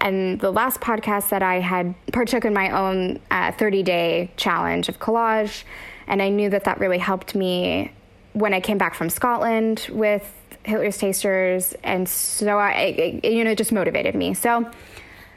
[0.00, 5.00] and the last podcast that I had partook in my own 30 day challenge of
[5.00, 5.64] collage,
[6.06, 7.90] and I knew that that really helped me
[8.34, 10.30] when I came back from Scotland with
[10.64, 14.34] Hitler's Tasters, and so I, it, you know, just motivated me.
[14.34, 14.70] So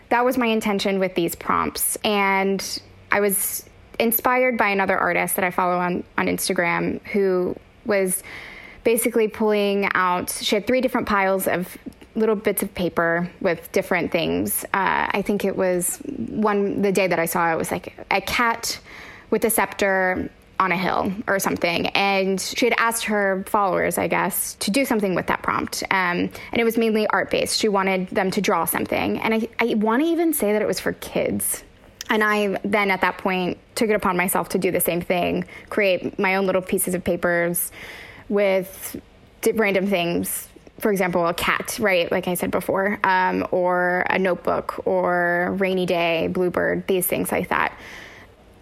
[0.10, 1.97] that was my intention with these prompts.
[2.03, 2.81] And
[3.12, 3.67] I was
[3.99, 7.55] inspired by another artist that I follow on, on Instagram who
[7.86, 8.23] was
[8.83, 11.77] basically pulling out, she had three different piles of
[12.15, 14.63] little bits of paper with different things.
[14.73, 18.21] Uh, I think it was one, the day that I saw it was like a
[18.21, 18.79] cat
[19.29, 21.87] with a scepter on a hill or something.
[21.87, 25.83] And she had asked her followers, I guess, to do something with that prompt.
[25.91, 27.59] Um, and it was mainly art based.
[27.59, 29.19] She wanted them to draw something.
[29.19, 31.63] And I, I want to even say that it was for kids.
[32.09, 35.45] And I then at that point took it upon myself to do the same thing,
[35.69, 37.71] create my own little pieces of papers
[38.29, 38.99] with
[39.53, 40.47] random things.
[40.79, 42.11] For example, a cat, right?
[42.11, 47.49] Like I said before, um, or a notebook, or rainy day, bluebird, these things like
[47.49, 47.73] that.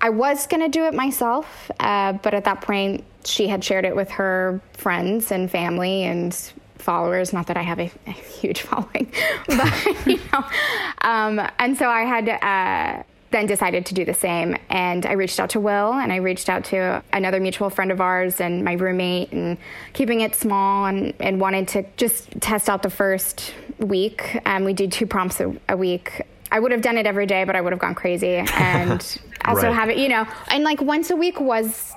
[0.06, 3.86] I was going to do it myself, uh, but at that point, she had shared
[3.86, 6.32] it with her friends and family and
[6.78, 7.34] followers.
[7.34, 9.12] Not that I have a, a huge following,
[9.48, 10.46] but you know.
[11.02, 14.56] Um, and so I had uh, then decided to do the same.
[14.70, 18.00] And I reached out to Will and I reached out to another mutual friend of
[18.00, 19.58] ours and my roommate, and
[19.94, 24.40] keeping it small and, and wanted to just test out the first week.
[24.46, 26.22] Um, we did two prompts a, a week.
[26.52, 28.36] I would have done it every day, but I would have gone crazy.
[28.54, 29.74] And also Right.
[29.76, 31.94] have it, you know, and like once a week was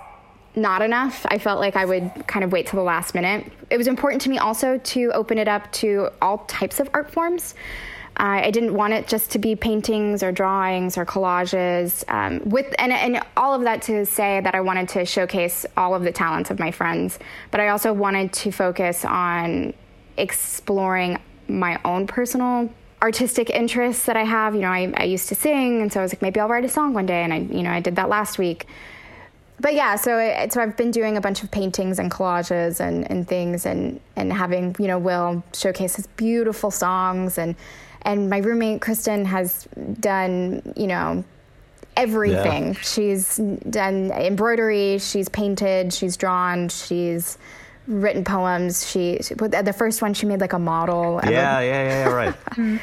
[0.54, 1.24] not enough.
[1.28, 3.50] I felt like I would kind of wait till the last minute.
[3.70, 7.10] It was important to me also to open it up to all types of art
[7.10, 7.54] forms.
[8.18, 12.02] Uh, I didn't want it just to be paintings or drawings or collages.
[12.08, 15.94] Um, with and, and all of that to say that I wanted to showcase all
[15.94, 17.20] of the talents of my friends,
[17.52, 19.72] but I also wanted to focus on
[20.16, 22.68] exploring my own personal
[23.02, 24.54] artistic interests that I have.
[24.54, 26.64] You know, I, I used to sing, and so I was like, maybe I'll write
[26.64, 28.66] a song one day, and I, you know, I did that last week.
[29.60, 33.10] But yeah, so it, so I've been doing a bunch of paintings and collages and,
[33.10, 37.56] and things, and and having you know Will showcase his beautiful songs, and
[38.02, 39.66] and my roommate Kristen has
[40.00, 41.24] done you know
[41.96, 42.74] everything.
[42.82, 43.36] She's
[43.68, 47.36] done embroidery, she's painted, she's drawn, she's
[47.88, 48.88] written poems.
[48.88, 51.18] She, she the first one she made like a model.
[51.18, 52.34] of a- yeah, yeah, yeah, yeah, right.
[52.58, 52.76] Mm-hmm.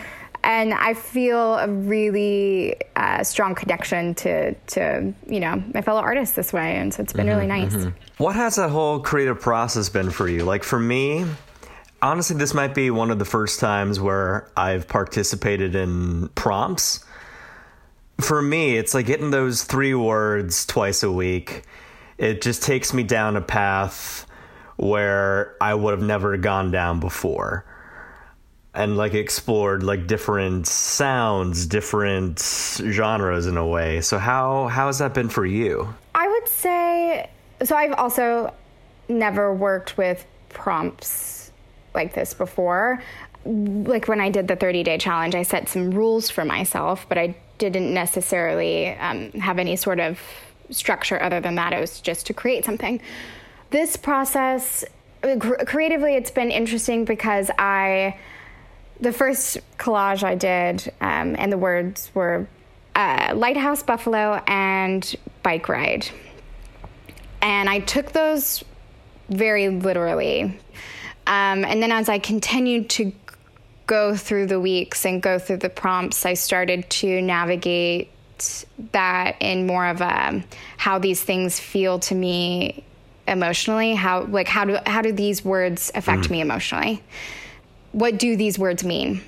[0.43, 6.35] and I feel a really uh, strong connection to to you know my fellow artists
[6.35, 7.75] this way, and so it's been really mm-hmm, nice.
[7.75, 8.23] Mm-hmm.
[8.23, 10.43] What has that whole creative process been for you?
[10.43, 11.25] Like for me,
[12.01, 17.03] honestly, this might be one of the first times where I've participated in prompts.
[18.21, 21.63] For me, it's like getting those three words twice a week.
[22.17, 24.24] It just takes me down a path
[24.77, 27.65] where I would have never gone down before.
[28.73, 34.01] And like explored like different sounds, different genres in a way.
[34.01, 35.93] So how how has that been for you?
[36.13, 37.29] I would say
[37.63, 37.75] so.
[37.75, 38.53] I've also
[39.07, 41.51] never worked with prompts
[41.93, 43.01] like this before.
[43.45, 47.17] Like when I did the 30 day challenge, I set some rules for myself, but
[47.17, 50.19] I didn't necessarily um, have any sort of
[50.69, 51.73] structure other than that.
[51.73, 52.99] It was just to create something.
[53.75, 54.85] This process,
[55.41, 58.17] creatively, it's been interesting because I
[59.01, 62.47] the first collage I did, um, and the words were
[62.95, 66.07] uh, lighthouse, buffalo, and bike ride.
[67.41, 68.63] And I took those
[69.27, 70.57] very literally.
[71.27, 73.11] Um, and then as I continued to
[73.87, 78.09] go through the weeks and go through the prompts, I started to navigate
[78.93, 80.45] that in more of a
[80.77, 82.85] how these things feel to me
[83.27, 83.95] emotionally?
[83.95, 86.31] How like how do how do these words affect mm.
[86.31, 87.03] me emotionally?
[87.91, 89.21] What do these words mean?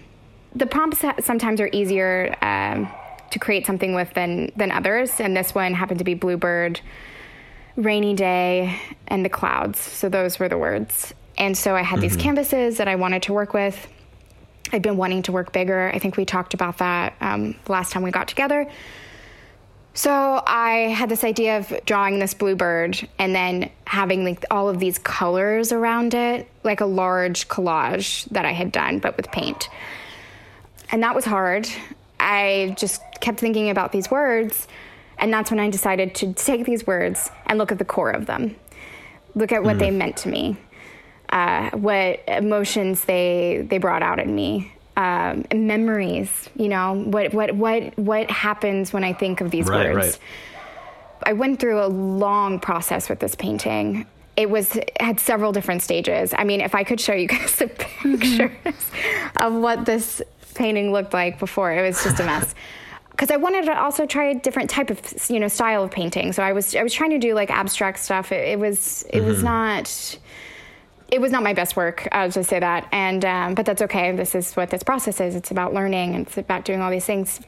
[0.55, 2.89] The prompts sometimes are easier um,
[3.31, 6.79] to create something with than than others and this one happened to be bluebird
[7.75, 9.79] rainy day and the clouds.
[9.79, 11.13] So those were the words.
[11.37, 12.01] And so i had mm-hmm.
[12.01, 13.87] these canvases that i wanted to work with.
[14.73, 15.89] I'd been wanting to work bigger.
[15.93, 18.69] I think we talked about that um, last time we got together
[19.97, 24.77] so I had this idea of drawing this bluebird and then having like all of
[24.77, 29.69] these colors around it, like a large collage that I had done, but with paint.
[30.91, 31.67] And that was hard.
[32.19, 34.67] I just kept thinking about these words,
[35.17, 38.27] and that's when I decided to take these words and look at the core of
[38.27, 38.55] them,
[39.33, 39.79] look at what mm.
[39.79, 40.57] they meant to me,
[41.29, 46.49] uh, what emotions they they brought out in me, um, memories.
[46.55, 50.05] You know, what what what what happens when I think of these right, words.
[50.05, 50.19] Right.
[51.23, 54.05] I went through a long process with this painting.
[54.35, 56.33] It was it had several different stages.
[56.37, 59.45] I mean, if I could show you guys the pictures mm-hmm.
[59.45, 60.21] of what this
[60.55, 62.53] painting looked like before, it was just a mess.
[63.11, 66.33] because I wanted to also try a different type of you know style of painting.
[66.33, 68.31] So I was I was trying to do like abstract stuff.
[68.31, 69.27] It, it was it mm-hmm.
[69.27, 70.17] was not
[71.09, 72.07] it was not my best work.
[72.11, 74.11] I'll just say that, and um, but that's okay.
[74.15, 75.35] This is what this process is.
[75.35, 76.15] It's about learning.
[76.15, 77.39] It's about doing all these things.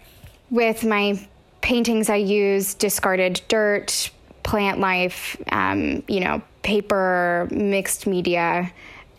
[0.50, 1.28] With my
[1.62, 4.12] paintings, I use discarded dirt,
[4.44, 8.72] plant life, um, you know, paper, mixed media,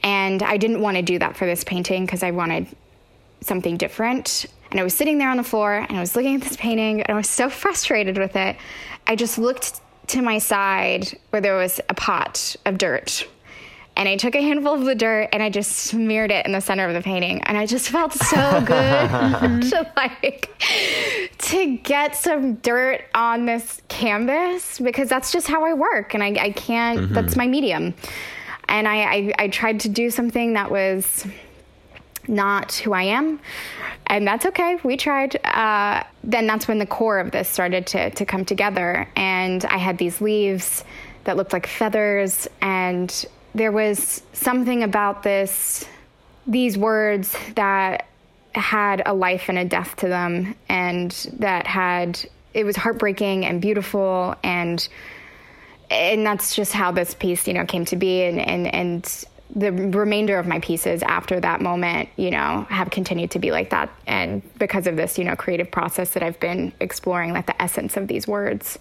[0.03, 2.67] and I didn't want to do that for this painting because I wanted
[3.43, 4.47] something different.
[4.71, 7.03] And I was sitting there on the floor and I was looking at this painting
[7.03, 8.57] and I was so frustrated with it.
[9.07, 13.27] I just looked to my side where there was a pot of dirt
[13.97, 16.61] and I took a handful of the dirt and I just smeared it in the
[16.61, 17.43] center of the painting.
[17.43, 20.51] And I just felt so good to like
[21.39, 26.15] to get some dirt on this canvas because that's just how I work.
[26.15, 27.15] And I, I can't, mm-hmm.
[27.15, 27.95] that's my medium.
[28.69, 31.27] And I, I, I tried to do something that was
[32.29, 33.41] not who I am.
[34.07, 34.79] And that's okay.
[34.83, 35.37] We tried.
[35.45, 39.09] Uh, then that's when the core of this started to, to come together.
[39.17, 40.85] And I had these leaves
[41.25, 45.85] that looked like feathers and there was something about this
[46.47, 48.07] these words that
[48.55, 52.21] had a life and a death to them and that had
[52.55, 54.89] it was heartbreaking and beautiful and
[55.91, 59.73] and that's just how this piece you know came to be and and and the
[59.73, 63.91] remainder of my pieces after that moment you know have continued to be like that.
[64.07, 67.97] And because of this you know creative process that I've been exploring like the essence
[67.97, 68.79] of these words.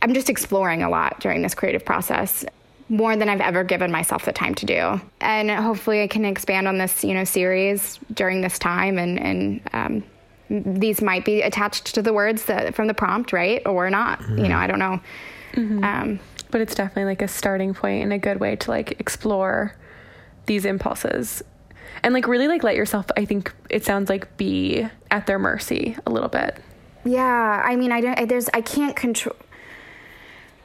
[0.00, 2.44] I'm just exploring a lot during this creative process
[2.88, 5.00] more than I've ever given myself the time to do.
[5.20, 9.60] And hopefully I can expand on this, you know, series during this time and, and,
[9.72, 10.04] um,
[10.50, 13.60] these might be attached to the words that, from the prompt, right?
[13.66, 14.38] Or not, mm-hmm.
[14.38, 15.00] you know, I don't know.
[15.52, 15.84] Mm-hmm.
[15.84, 16.20] Um,
[16.50, 19.74] but it's definitely like a starting point and a good way to like explore
[20.46, 21.42] these impulses
[22.02, 25.96] and like really like let yourself i think it sounds like be at their mercy
[26.06, 26.58] a little bit
[27.04, 29.36] yeah i mean i don't there's i can't control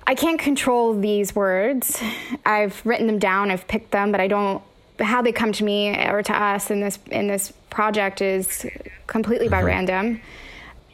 [0.06, 2.02] I can't control these words.
[2.46, 4.62] I've written them down, I've picked them, but I don't
[5.00, 8.66] how they come to me or to us in this in this project is
[9.08, 9.68] completely by mm-hmm.
[9.68, 10.22] random.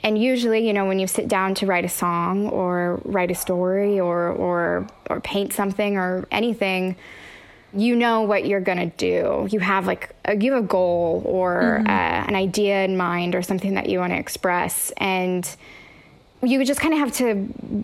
[0.01, 3.35] And usually, you know, when you sit down to write a song or write a
[3.35, 6.95] story or or or paint something or anything,
[7.73, 9.47] you know what you're going to do.
[9.51, 11.87] You have like a, you have a goal or mm-hmm.
[11.87, 15.49] uh, an idea in mind or something that you want to express and
[16.41, 17.83] you just kind of have to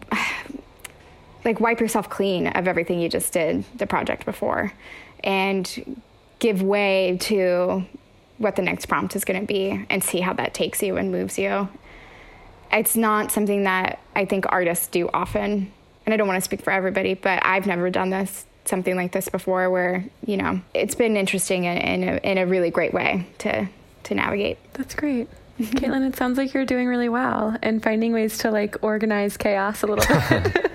[1.45, 4.73] like wipe yourself clean of everything you just did the project before
[5.23, 5.97] and
[6.39, 7.86] give way to
[8.38, 11.12] what the next prompt is going to be and see how that takes you and
[11.12, 11.69] moves you.
[12.71, 15.71] It's not something that I think artists do often.
[16.05, 19.12] And I don't want to speak for everybody, but I've never done this something like
[19.12, 22.93] this before where, you know, it's been interesting in, in, a, in a really great
[22.93, 23.67] way to
[24.05, 24.58] to navigate.
[24.73, 25.27] That's great.
[25.60, 29.84] Caitlin, it sounds like you're doing really well and finding ways to like organize chaos
[29.84, 30.72] a little bit.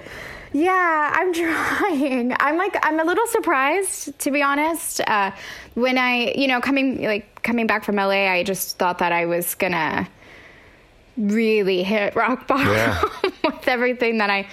[0.53, 2.34] Yeah, I'm trying.
[2.38, 5.01] I'm like I'm a little surprised to be honest.
[5.07, 5.32] Uh,
[5.74, 9.26] when I, you know, coming like coming back from LA, I just thought that I
[9.26, 10.09] was gonna
[11.16, 13.03] really hit rock bottom yeah.
[13.44, 14.48] with everything that I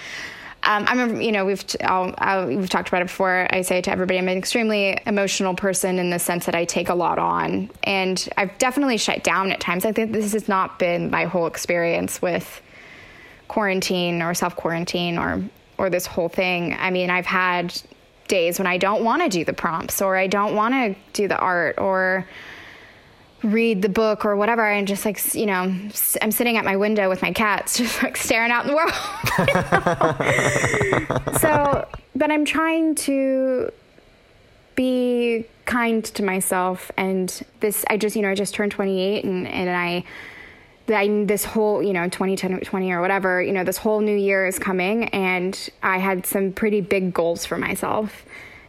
[0.64, 3.46] um, I'm, a, you know, we've I'll, I'll, we've talked about it before.
[3.50, 6.88] I say to everybody, I'm an extremely emotional person in the sense that I take
[6.88, 9.84] a lot on, and I've definitely shut down at times.
[9.84, 12.60] I think this has not been my whole experience with
[13.46, 15.42] quarantine or self quarantine or
[15.78, 16.74] or this whole thing.
[16.78, 17.80] I mean, I've had
[18.26, 21.28] days when I don't want to do the prompts or I don't want to do
[21.28, 22.26] the art or
[23.42, 25.72] read the book or whatever and just like you know
[26.22, 28.92] i'm sitting at my window with my cats just like staring out in the world
[31.40, 33.70] so but i'm trying to
[34.74, 39.46] be kind to myself and this i just you know i just turned 28 and
[39.46, 40.02] and i
[40.90, 44.58] I, this whole, you know, 2020 or whatever, you know, this whole new year is
[44.58, 48.24] coming and I had some pretty big goals for myself.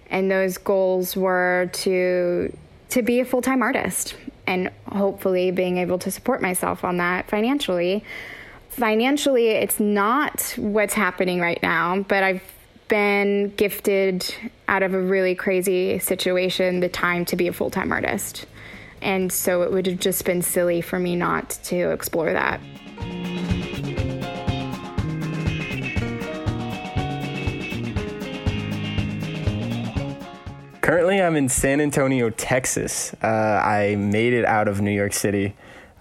[0.09, 2.55] And those goals were to
[2.89, 4.15] to be a full-time artist
[4.47, 8.03] and hopefully being able to support myself on that financially.
[8.69, 12.41] Financially, it's not what's happening right now, but I've
[12.87, 14.33] been gifted
[14.67, 18.47] out of a really crazy situation the time to be a full-time artist.
[19.01, 22.59] And so it would have just been silly for me not to explore that.
[30.81, 33.13] Currently, I'm in San Antonio, Texas.
[33.21, 33.27] Uh,
[33.63, 35.53] I made it out of New York City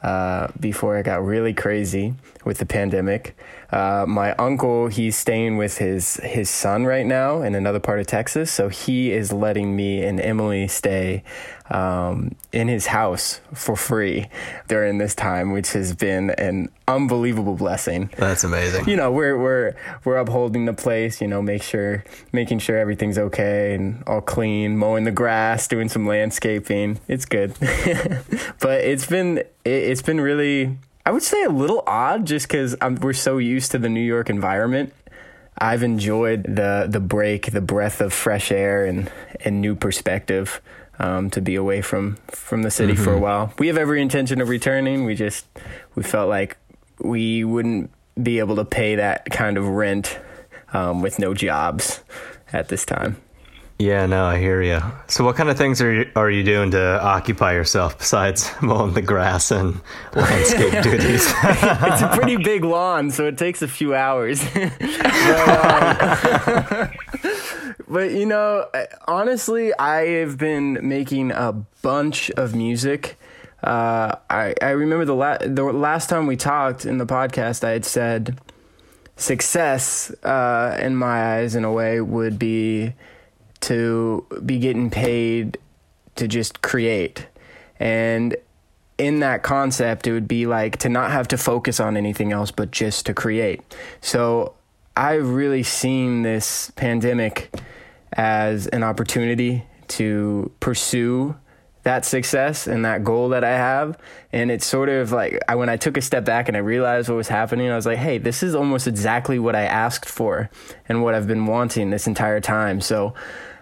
[0.02, 3.36] uh, before it got really crazy with the pandemic.
[3.70, 8.06] Uh, my uncle, he's staying with his his son right now in another part of
[8.06, 11.22] Texas, so he is letting me and Emily stay
[11.70, 14.28] um, in his house for free
[14.68, 18.10] during this time, which has been an unbelievable blessing.
[18.16, 18.88] That's amazing.
[18.88, 21.20] You know, we're we're we're upholding the place.
[21.20, 25.88] You know, make sure making sure everything's okay and all clean, mowing the grass, doing
[25.88, 27.00] some landscaping.
[27.08, 27.54] It's good,
[28.60, 32.76] but it's been it, it's been really I would say a little odd just because
[33.00, 34.92] we're so used to the New York environment.
[35.56, 39.10] I've enjoyed the the break, the breath of fresh air, and
[39.44, 40.60] and new perspective
[40.98, 43.04] um, to be away from from the city mm-hmm.
[43.04, 43.22] for a mm-hmm.
[43.22, 43.52] while.
[43.58, 45.04] We have every intention of returning.
[45.04, 45.46] We just
[45.94, 46.56] we felt like
[47.00, 47.90] we wouldn't
[48.20, 50.18] be able to pay that kind of rent
[50.72, 52.00] um, with no jobs
[52.52, 53.16] at this time.
[53.80, 54.80] Yeah, no, I hear you.
[55.06, 58.94] So, what kind of things are you, are you doing to occupy yourself besides mowing
[58.94, 59.80] the grass and
[60.14, 61.32] landscape duties?
[61.44, 64.42] it's a pretty big lawn, so it takes a few hours.
[64.52, 64.82] but,
[66.72, 66.90] um,
[67.88, 68.66] but, you know,
[69.06, 71.52] honestly, I have been making a
[71.82, 73.18] bunch of music.
[73.62, 77.70] Uh, I I remember the la- the last time we talked in the podcast, I
[77.70, 78.38] had said
[79.16, 82.94] success uh, in my eyes, in a way, would be
[83.60, 85.58] to be getting paid
[86.14, 87.26] to just create.
[87.80, 88.36] And
[88.96, 92.50] in that concept, it would be like to not have to focus on anything else
[92.50, 93.62] but just to create.
[94.00, 94.54] So
[94.98, 97.54] I've really seen this pandemic
[98.12, 101.36] as an opportunity to pursue
[101.84, 103.96] that success and that goal that I have.
[104.32, 107.08] And it's sort of like I, when I took a step back and I realized
[107.08, 110.50] what was happening, I was like, hey, this is almost exactly what I asked for
[110.88, 112.80] and what I've been wanting this entire time.
[112.80, 113.14] So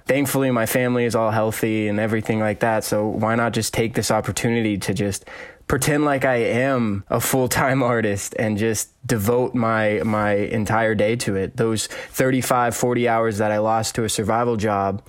[0.07, 2.83] thankfully my family is all healthy and everything like that.
[2.83, 5.27] So why not just take this opportunity to just
[5.69, 11.37] pretend like I am a full-time artist and just devote my my entire day to
[11.37, 11.57] it.
[11.57, 15.03] Those 35 40 hours that I lost to a survival job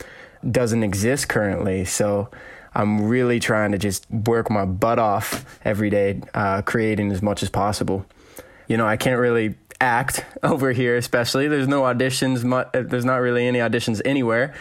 [0.50, 1.86] doesn't exist currently.
[1.86, 2.30] So
[2.74, 7.42] I'm really trying to just work my butt off every day, uh, creating as much
[7.42, 8.06] as possible.
[8.68, 11.48] You know, I can't really act over here, especially.
[11.48, 12.44] There's no auditions.
[12.90, 14.54] There's not really any auditions anywhere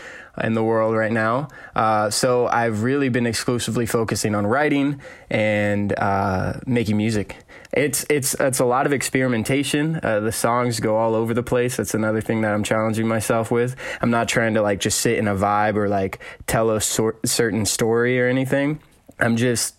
[0.42, 1.48] in the world right now.
[1.74, 7.36] Uh, so I've really been exclusively focusing on writing and uh, making music.
[7.72, 10.00] It's it's it's a lot of experimentation.
[10.02, 11.76] Uh, the songs go all over the place.
[11.76, 13.76] That's another thing that I'm challenging myself with.
[14.00, 17.26] I'm not trying to like just sit in a vibe or like tell a sort,
[17.28, 18.80] certain story or anything.
[19.18, 19.74] I'm just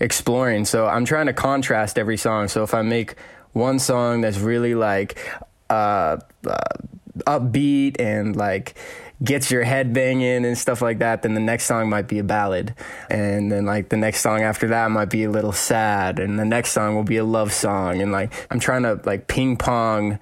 [0.00, 0.64] exploring.
[0.64, 2.48] So I'm trying to contrast every song.
[2.48, 3.14] So if I make
[3.52, 5.18] one song that's really like
[5.70, 6.56] uh, uh
[7.26, 8.74] upbeat and like
[9.22, 12.24] gets your head banging and stuff like that, then the next song might be a
[12.24, 12.74] ballad.
[13.08, 16.18] And then like the next song after that might be a little sad.
[16.18, 18.00] And the next song will be a love song.
[18.02, 20.18] And like I'm trying to like ping pong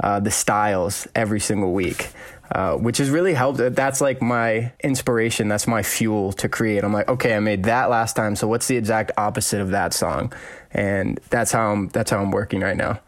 [0.00, 2.10] uh, the styles every single week.
[2.50, 3.58] Uh, which has really helped.
[3.58, 5.48] That's like my inspiration.
[5.48, 6.82] That's my fuel to create.
[6.82, 8.36] I'm like, okay, I made that last time.
[8.36, 10.32] So what's the exact opposite of that song?
[10.70, 11.88] And that's how I'm.
[11.88, 13.00] That's how I'm working right now.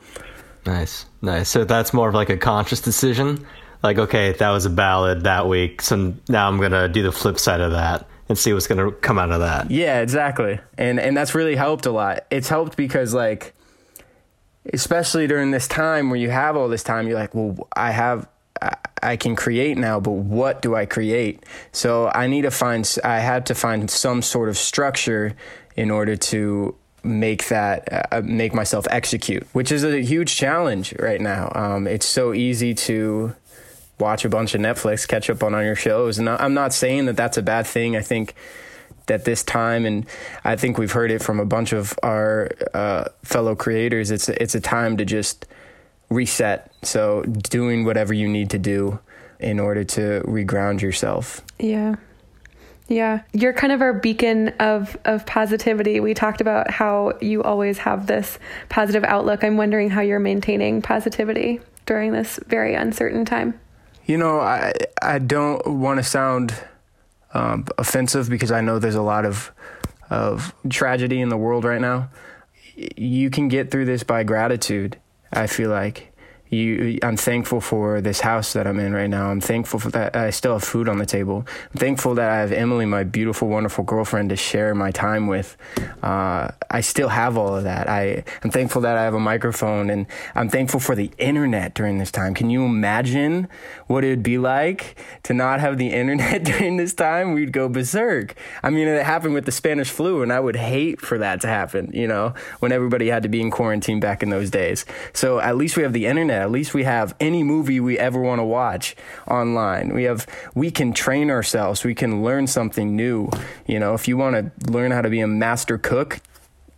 [0.67, 1.49] Nice, nice.
[1.49, 3.47] So that's more of like a conscious decision
[3.83, 7.39] like okay that was a ballad that week so now i'm gonna do the flip
[7.39, 9.71] side of that and see what's gonna come out of that.
[9.71, 10.61] Yeah exactly.
[10.79, 12.27] And and that's really helped a lot.
[12.31, 13.55] It's helped because like
[14.73, 18.29] especially during this time where you have all this time you're like well i have
[18.61, 21.47] I, I can create now, but what do I create?
[21.73, 25.35] So I need to find, I had to find some sort of structure
[25.77, 31.23] in order to make that uh, make myself execute which is a huge challenge right
[31.23, 31.51] now.
[31.55, 33.35] Um, it's so easy to
[34.01, 37.07] watch a bunch of netflix catch up on on your shows and i'm not saying
[37.07, 38.35] that that's a bad thing i think
[39.07, 40.07] that this time and
[40.45, 44.55] i think we've heard it from a bunch of our uh, fellow creators it's it's
[44.55, 45.47] a time to just
[46.11, 48.99] reset so doing whatever you need to do
[49.39, 51.97] in order to reground yourself Yeah.
[52.89, 53.23] Yeah.
[53.33, 56.01] You're kind of our beacon of of positivity.
[56.01, 58.37] We talked about how you always have this
[58.69, 59.45] positive outlook.
[59.45, 63.59] I'm wondering how you're maintaining positivity during this very uncertain time.
[64.11, 66.53] You know, I I don't want to sound
[67.33, 69.53] um, offensive because I know there's a lot of
[70.11, 72.11] of tragedy in the world right now.
[72.75, 74.99] You can get through this by gratitude.
[75.33, 76.10] I feel like
[76.51, 79.31] you I'm thankful for this house that I'm in right now.
[79.31, 81.47] I'm thankful for that I still have food on the table.
[81.73, 85.57] I'm thankful that I have Emily, my beautiful, wonderful girlfriend, to share my time with.
[86.03, 87.89] Uh, I still have all of that.
[87.89, 91.99] I I'm thankful that I have a microphone, and I'm thankful for the internet during
[91.99, 92.35] this time.
[92.35, 93.49] Can you imagine
[93.87, 97.33] what it would be like to not have the internet during this time?
[97.33, 98.35] We'd go berserk.
[98.63, 101.47] I mean, it happened with the Spanish flu, and I would hate for that to
[101.47, 101.91] happen.
[101.93, 104.85] You know, when everybody had to be in quarantine back in those days.
[105.13, 108.21] So at least we have the internet at least we have any movie we ever
[108.21, 108.97] want to watch
[109.29, 109.95] online.
[109.95, 111.85] We have we can train ourselves.
[111.85, 113.31] We can learn something new.
[113.67, 116.21] You know, if you want to learn how to be a master cook,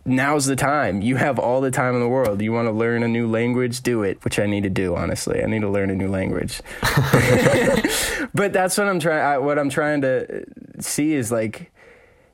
[0.05, 1.01] now's the time.
[1.01, 2.41] You have all the time in the world.
[2.41, 5.43] You want to learn a new language, do it, which I need to do honestly.
[5.43, 6.61] I need to learn a new language.
[8.33, 11.71] but that's what I'm trying what I'm trying to uh, see is like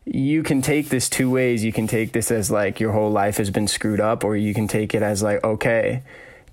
[0.05, 1.63] you can take this two ways.
[1.63, 4.53] You can take this as like your whole life has been screwed up or you
[4.53, 6.03] can take it as like okay,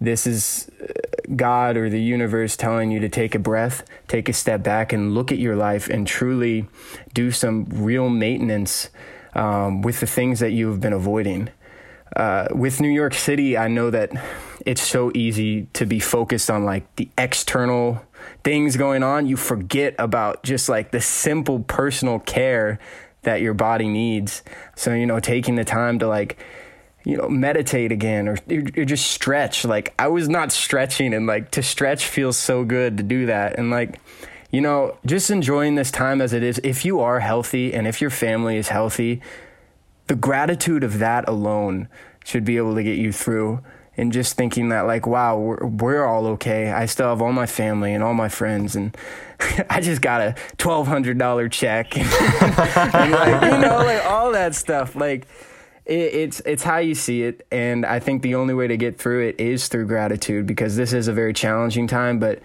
[0.00, 0.86] this is uh,
[1.34, 5.14] God or the universe telling you to take a breath, take a step back, and
[5.14, 6.66] look at your life and truly
[7.14, 8.90] do some real maintenance
[9.34, 11.50] um, with the things that you have been avoiding.
[12.14, 14.10] Uh, with New York City, I know that
[14.64, 18.02] it's so easy to be focused on like the external
[18.42, 19.26] things going on.
[19.26, 22.78] You forget about just like the simple personal care
[23.22, 24.42] that your body needs.
[24.76, 26.38] So, you know, taking the time to like,
[27.06, 29.64] you know, meditate again or, or just stretch.
[29.64, 33.60] Like I was not stretching and like to stretch feels so good to do that.
[33.60, 34.00] And like,
[34.50, 36.60] you know, just enjoying this time as it is.
[36.64, 39.22] If you are healthy and if your family is healthy,
[40.08, 41.88] the gratitude of that alone
[42.24, 43.60] should be able to get you through.
[43.98, 46.70] And just thinking that, like, wow, we're, we're all okay.
[46.70, 48.94] I still have all my family and all my friends, and
[49.70, 52.06] I just got a twelve hundred dollar check, and,
[52.92, 54.96] and like, you know, like all that stuff.
[54.96, 55.26] Like,
[55.86, 58.98] it, it's it's how you see it, and I think the only way to get
[58.98, 62.18] through it is through gratitude because this is a very challenging time.
[62.18, 62.40] But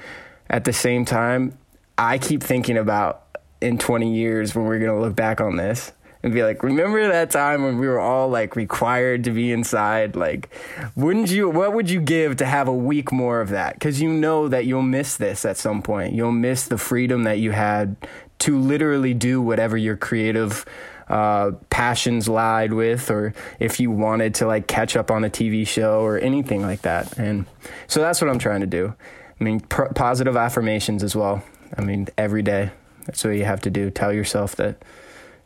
[0.49, 1.57] at the same time,
[1.97, 3.23] I keep thinking about
[3.61, 5.91] in 20 years when we're gonna look back on this
[6.23, 10.15] and be like, remember that time when we were all like required to be inside?
[10.15, 10.49] Like,
[10.95, 13.73] wouldn't you, what would you give to have a week more of that?
[13.73, 16.13] Because you know that you'll miss this at some point.
[16.13, 17.95] You'll miss the freedom that you had
[18.39, 20.65] to literally do whatever your creative
[21.11, 25.67] uh, passions lied with, or if you wanted to like catch up on a TV
[25.67, 27.17] show or anything like that.
[27.19, 27.45] And
[27.87, 28.95] so that's what I'm trying to do.
[29.39, 31.43] I mean, pr- positive affirmations as well.
[31.77, 32.71] I mean, every day.
[33.05, 33.89] That's what you have to do.
[33.89, 34.83] Tell yourself that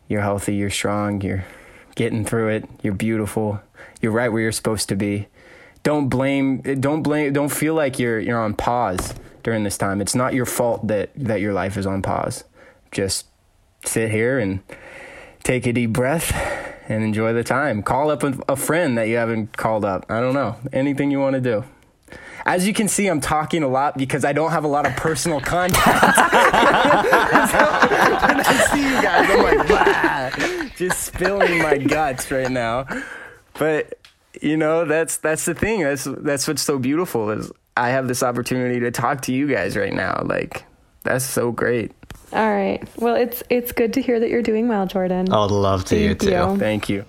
[0.07, 1.45] you're healthy, you're strong, you're
[1.95, 3.59] getting through it, you're beautiful,
[4.01, 5.27] you're right where you're supposed to be.
[5.81, 9.99] Don't blame don't blame don't feel like you're you're on pause during this time.
[9.99, 12.43] It's not your fault that that your life is on pause.
[12.91, 13.27] Just
[13.83, 14.61] sit here and
[15.45, 16.35] take a deep breath
[16.89, 17.81] and enjoy the time.
[17.83, 20.05] Call up a, friend that you haven't called up.
[20.09, 20.57] I don't know.
[20.73, 21.63] Anything you want to do.
[22.45, 24.95] As you can see, I'm talking a lot because I don't have a lot of
[24.95, 25.85] personal contact.
[28.25, 32.85] when I see you guys, I'm like, "Bah," just spilling my guts right now.
[33.57, 33.97] But
[34.41, 35.81] you know, that's that's the thing.
[35.81, 39.75] That's that's what's so beautiful is I have this opportunity to talk to you guys
[39.75, 40.21] right now.
[40.23, 40.65] Like,
[41.01, 41.93] that's so great.
[42.35, 42.83] All right.
[42.97, 45.31] Well, it's it's good to hear that you're doing well, Jordan.
[45.31, 46.29] I would love to you Thank too.
[46.31, 46.57] you.
[46.57, 47.05] Thank you.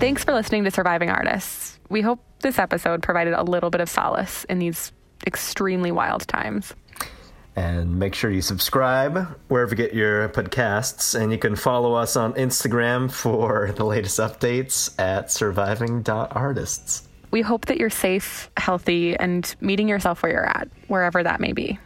[0.00, 1.78] Thanks for listening to Surviving Artists.
[1.90, 4.90] We hope this episode provided a little bit of solace in these
[5.26, 6.74] extremely wild times.
[7.56, 11.18] And make sure you subscribe wherever you get your podcasts.
[11.18, 17.08] And you can follow us on Instagram for the latest updates at surviving.artists.
[17.30, 21.52] We hope that you're safe, healthy, and meeting yourself where you're at, wherever that may
[21.52, 21.78] be.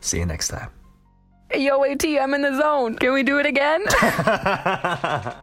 [0.00, 0.70] See you next time.
[1.54, 2.96] Yo, AT, I'm in the zone.
[2.96, 3.84] Can we do it again?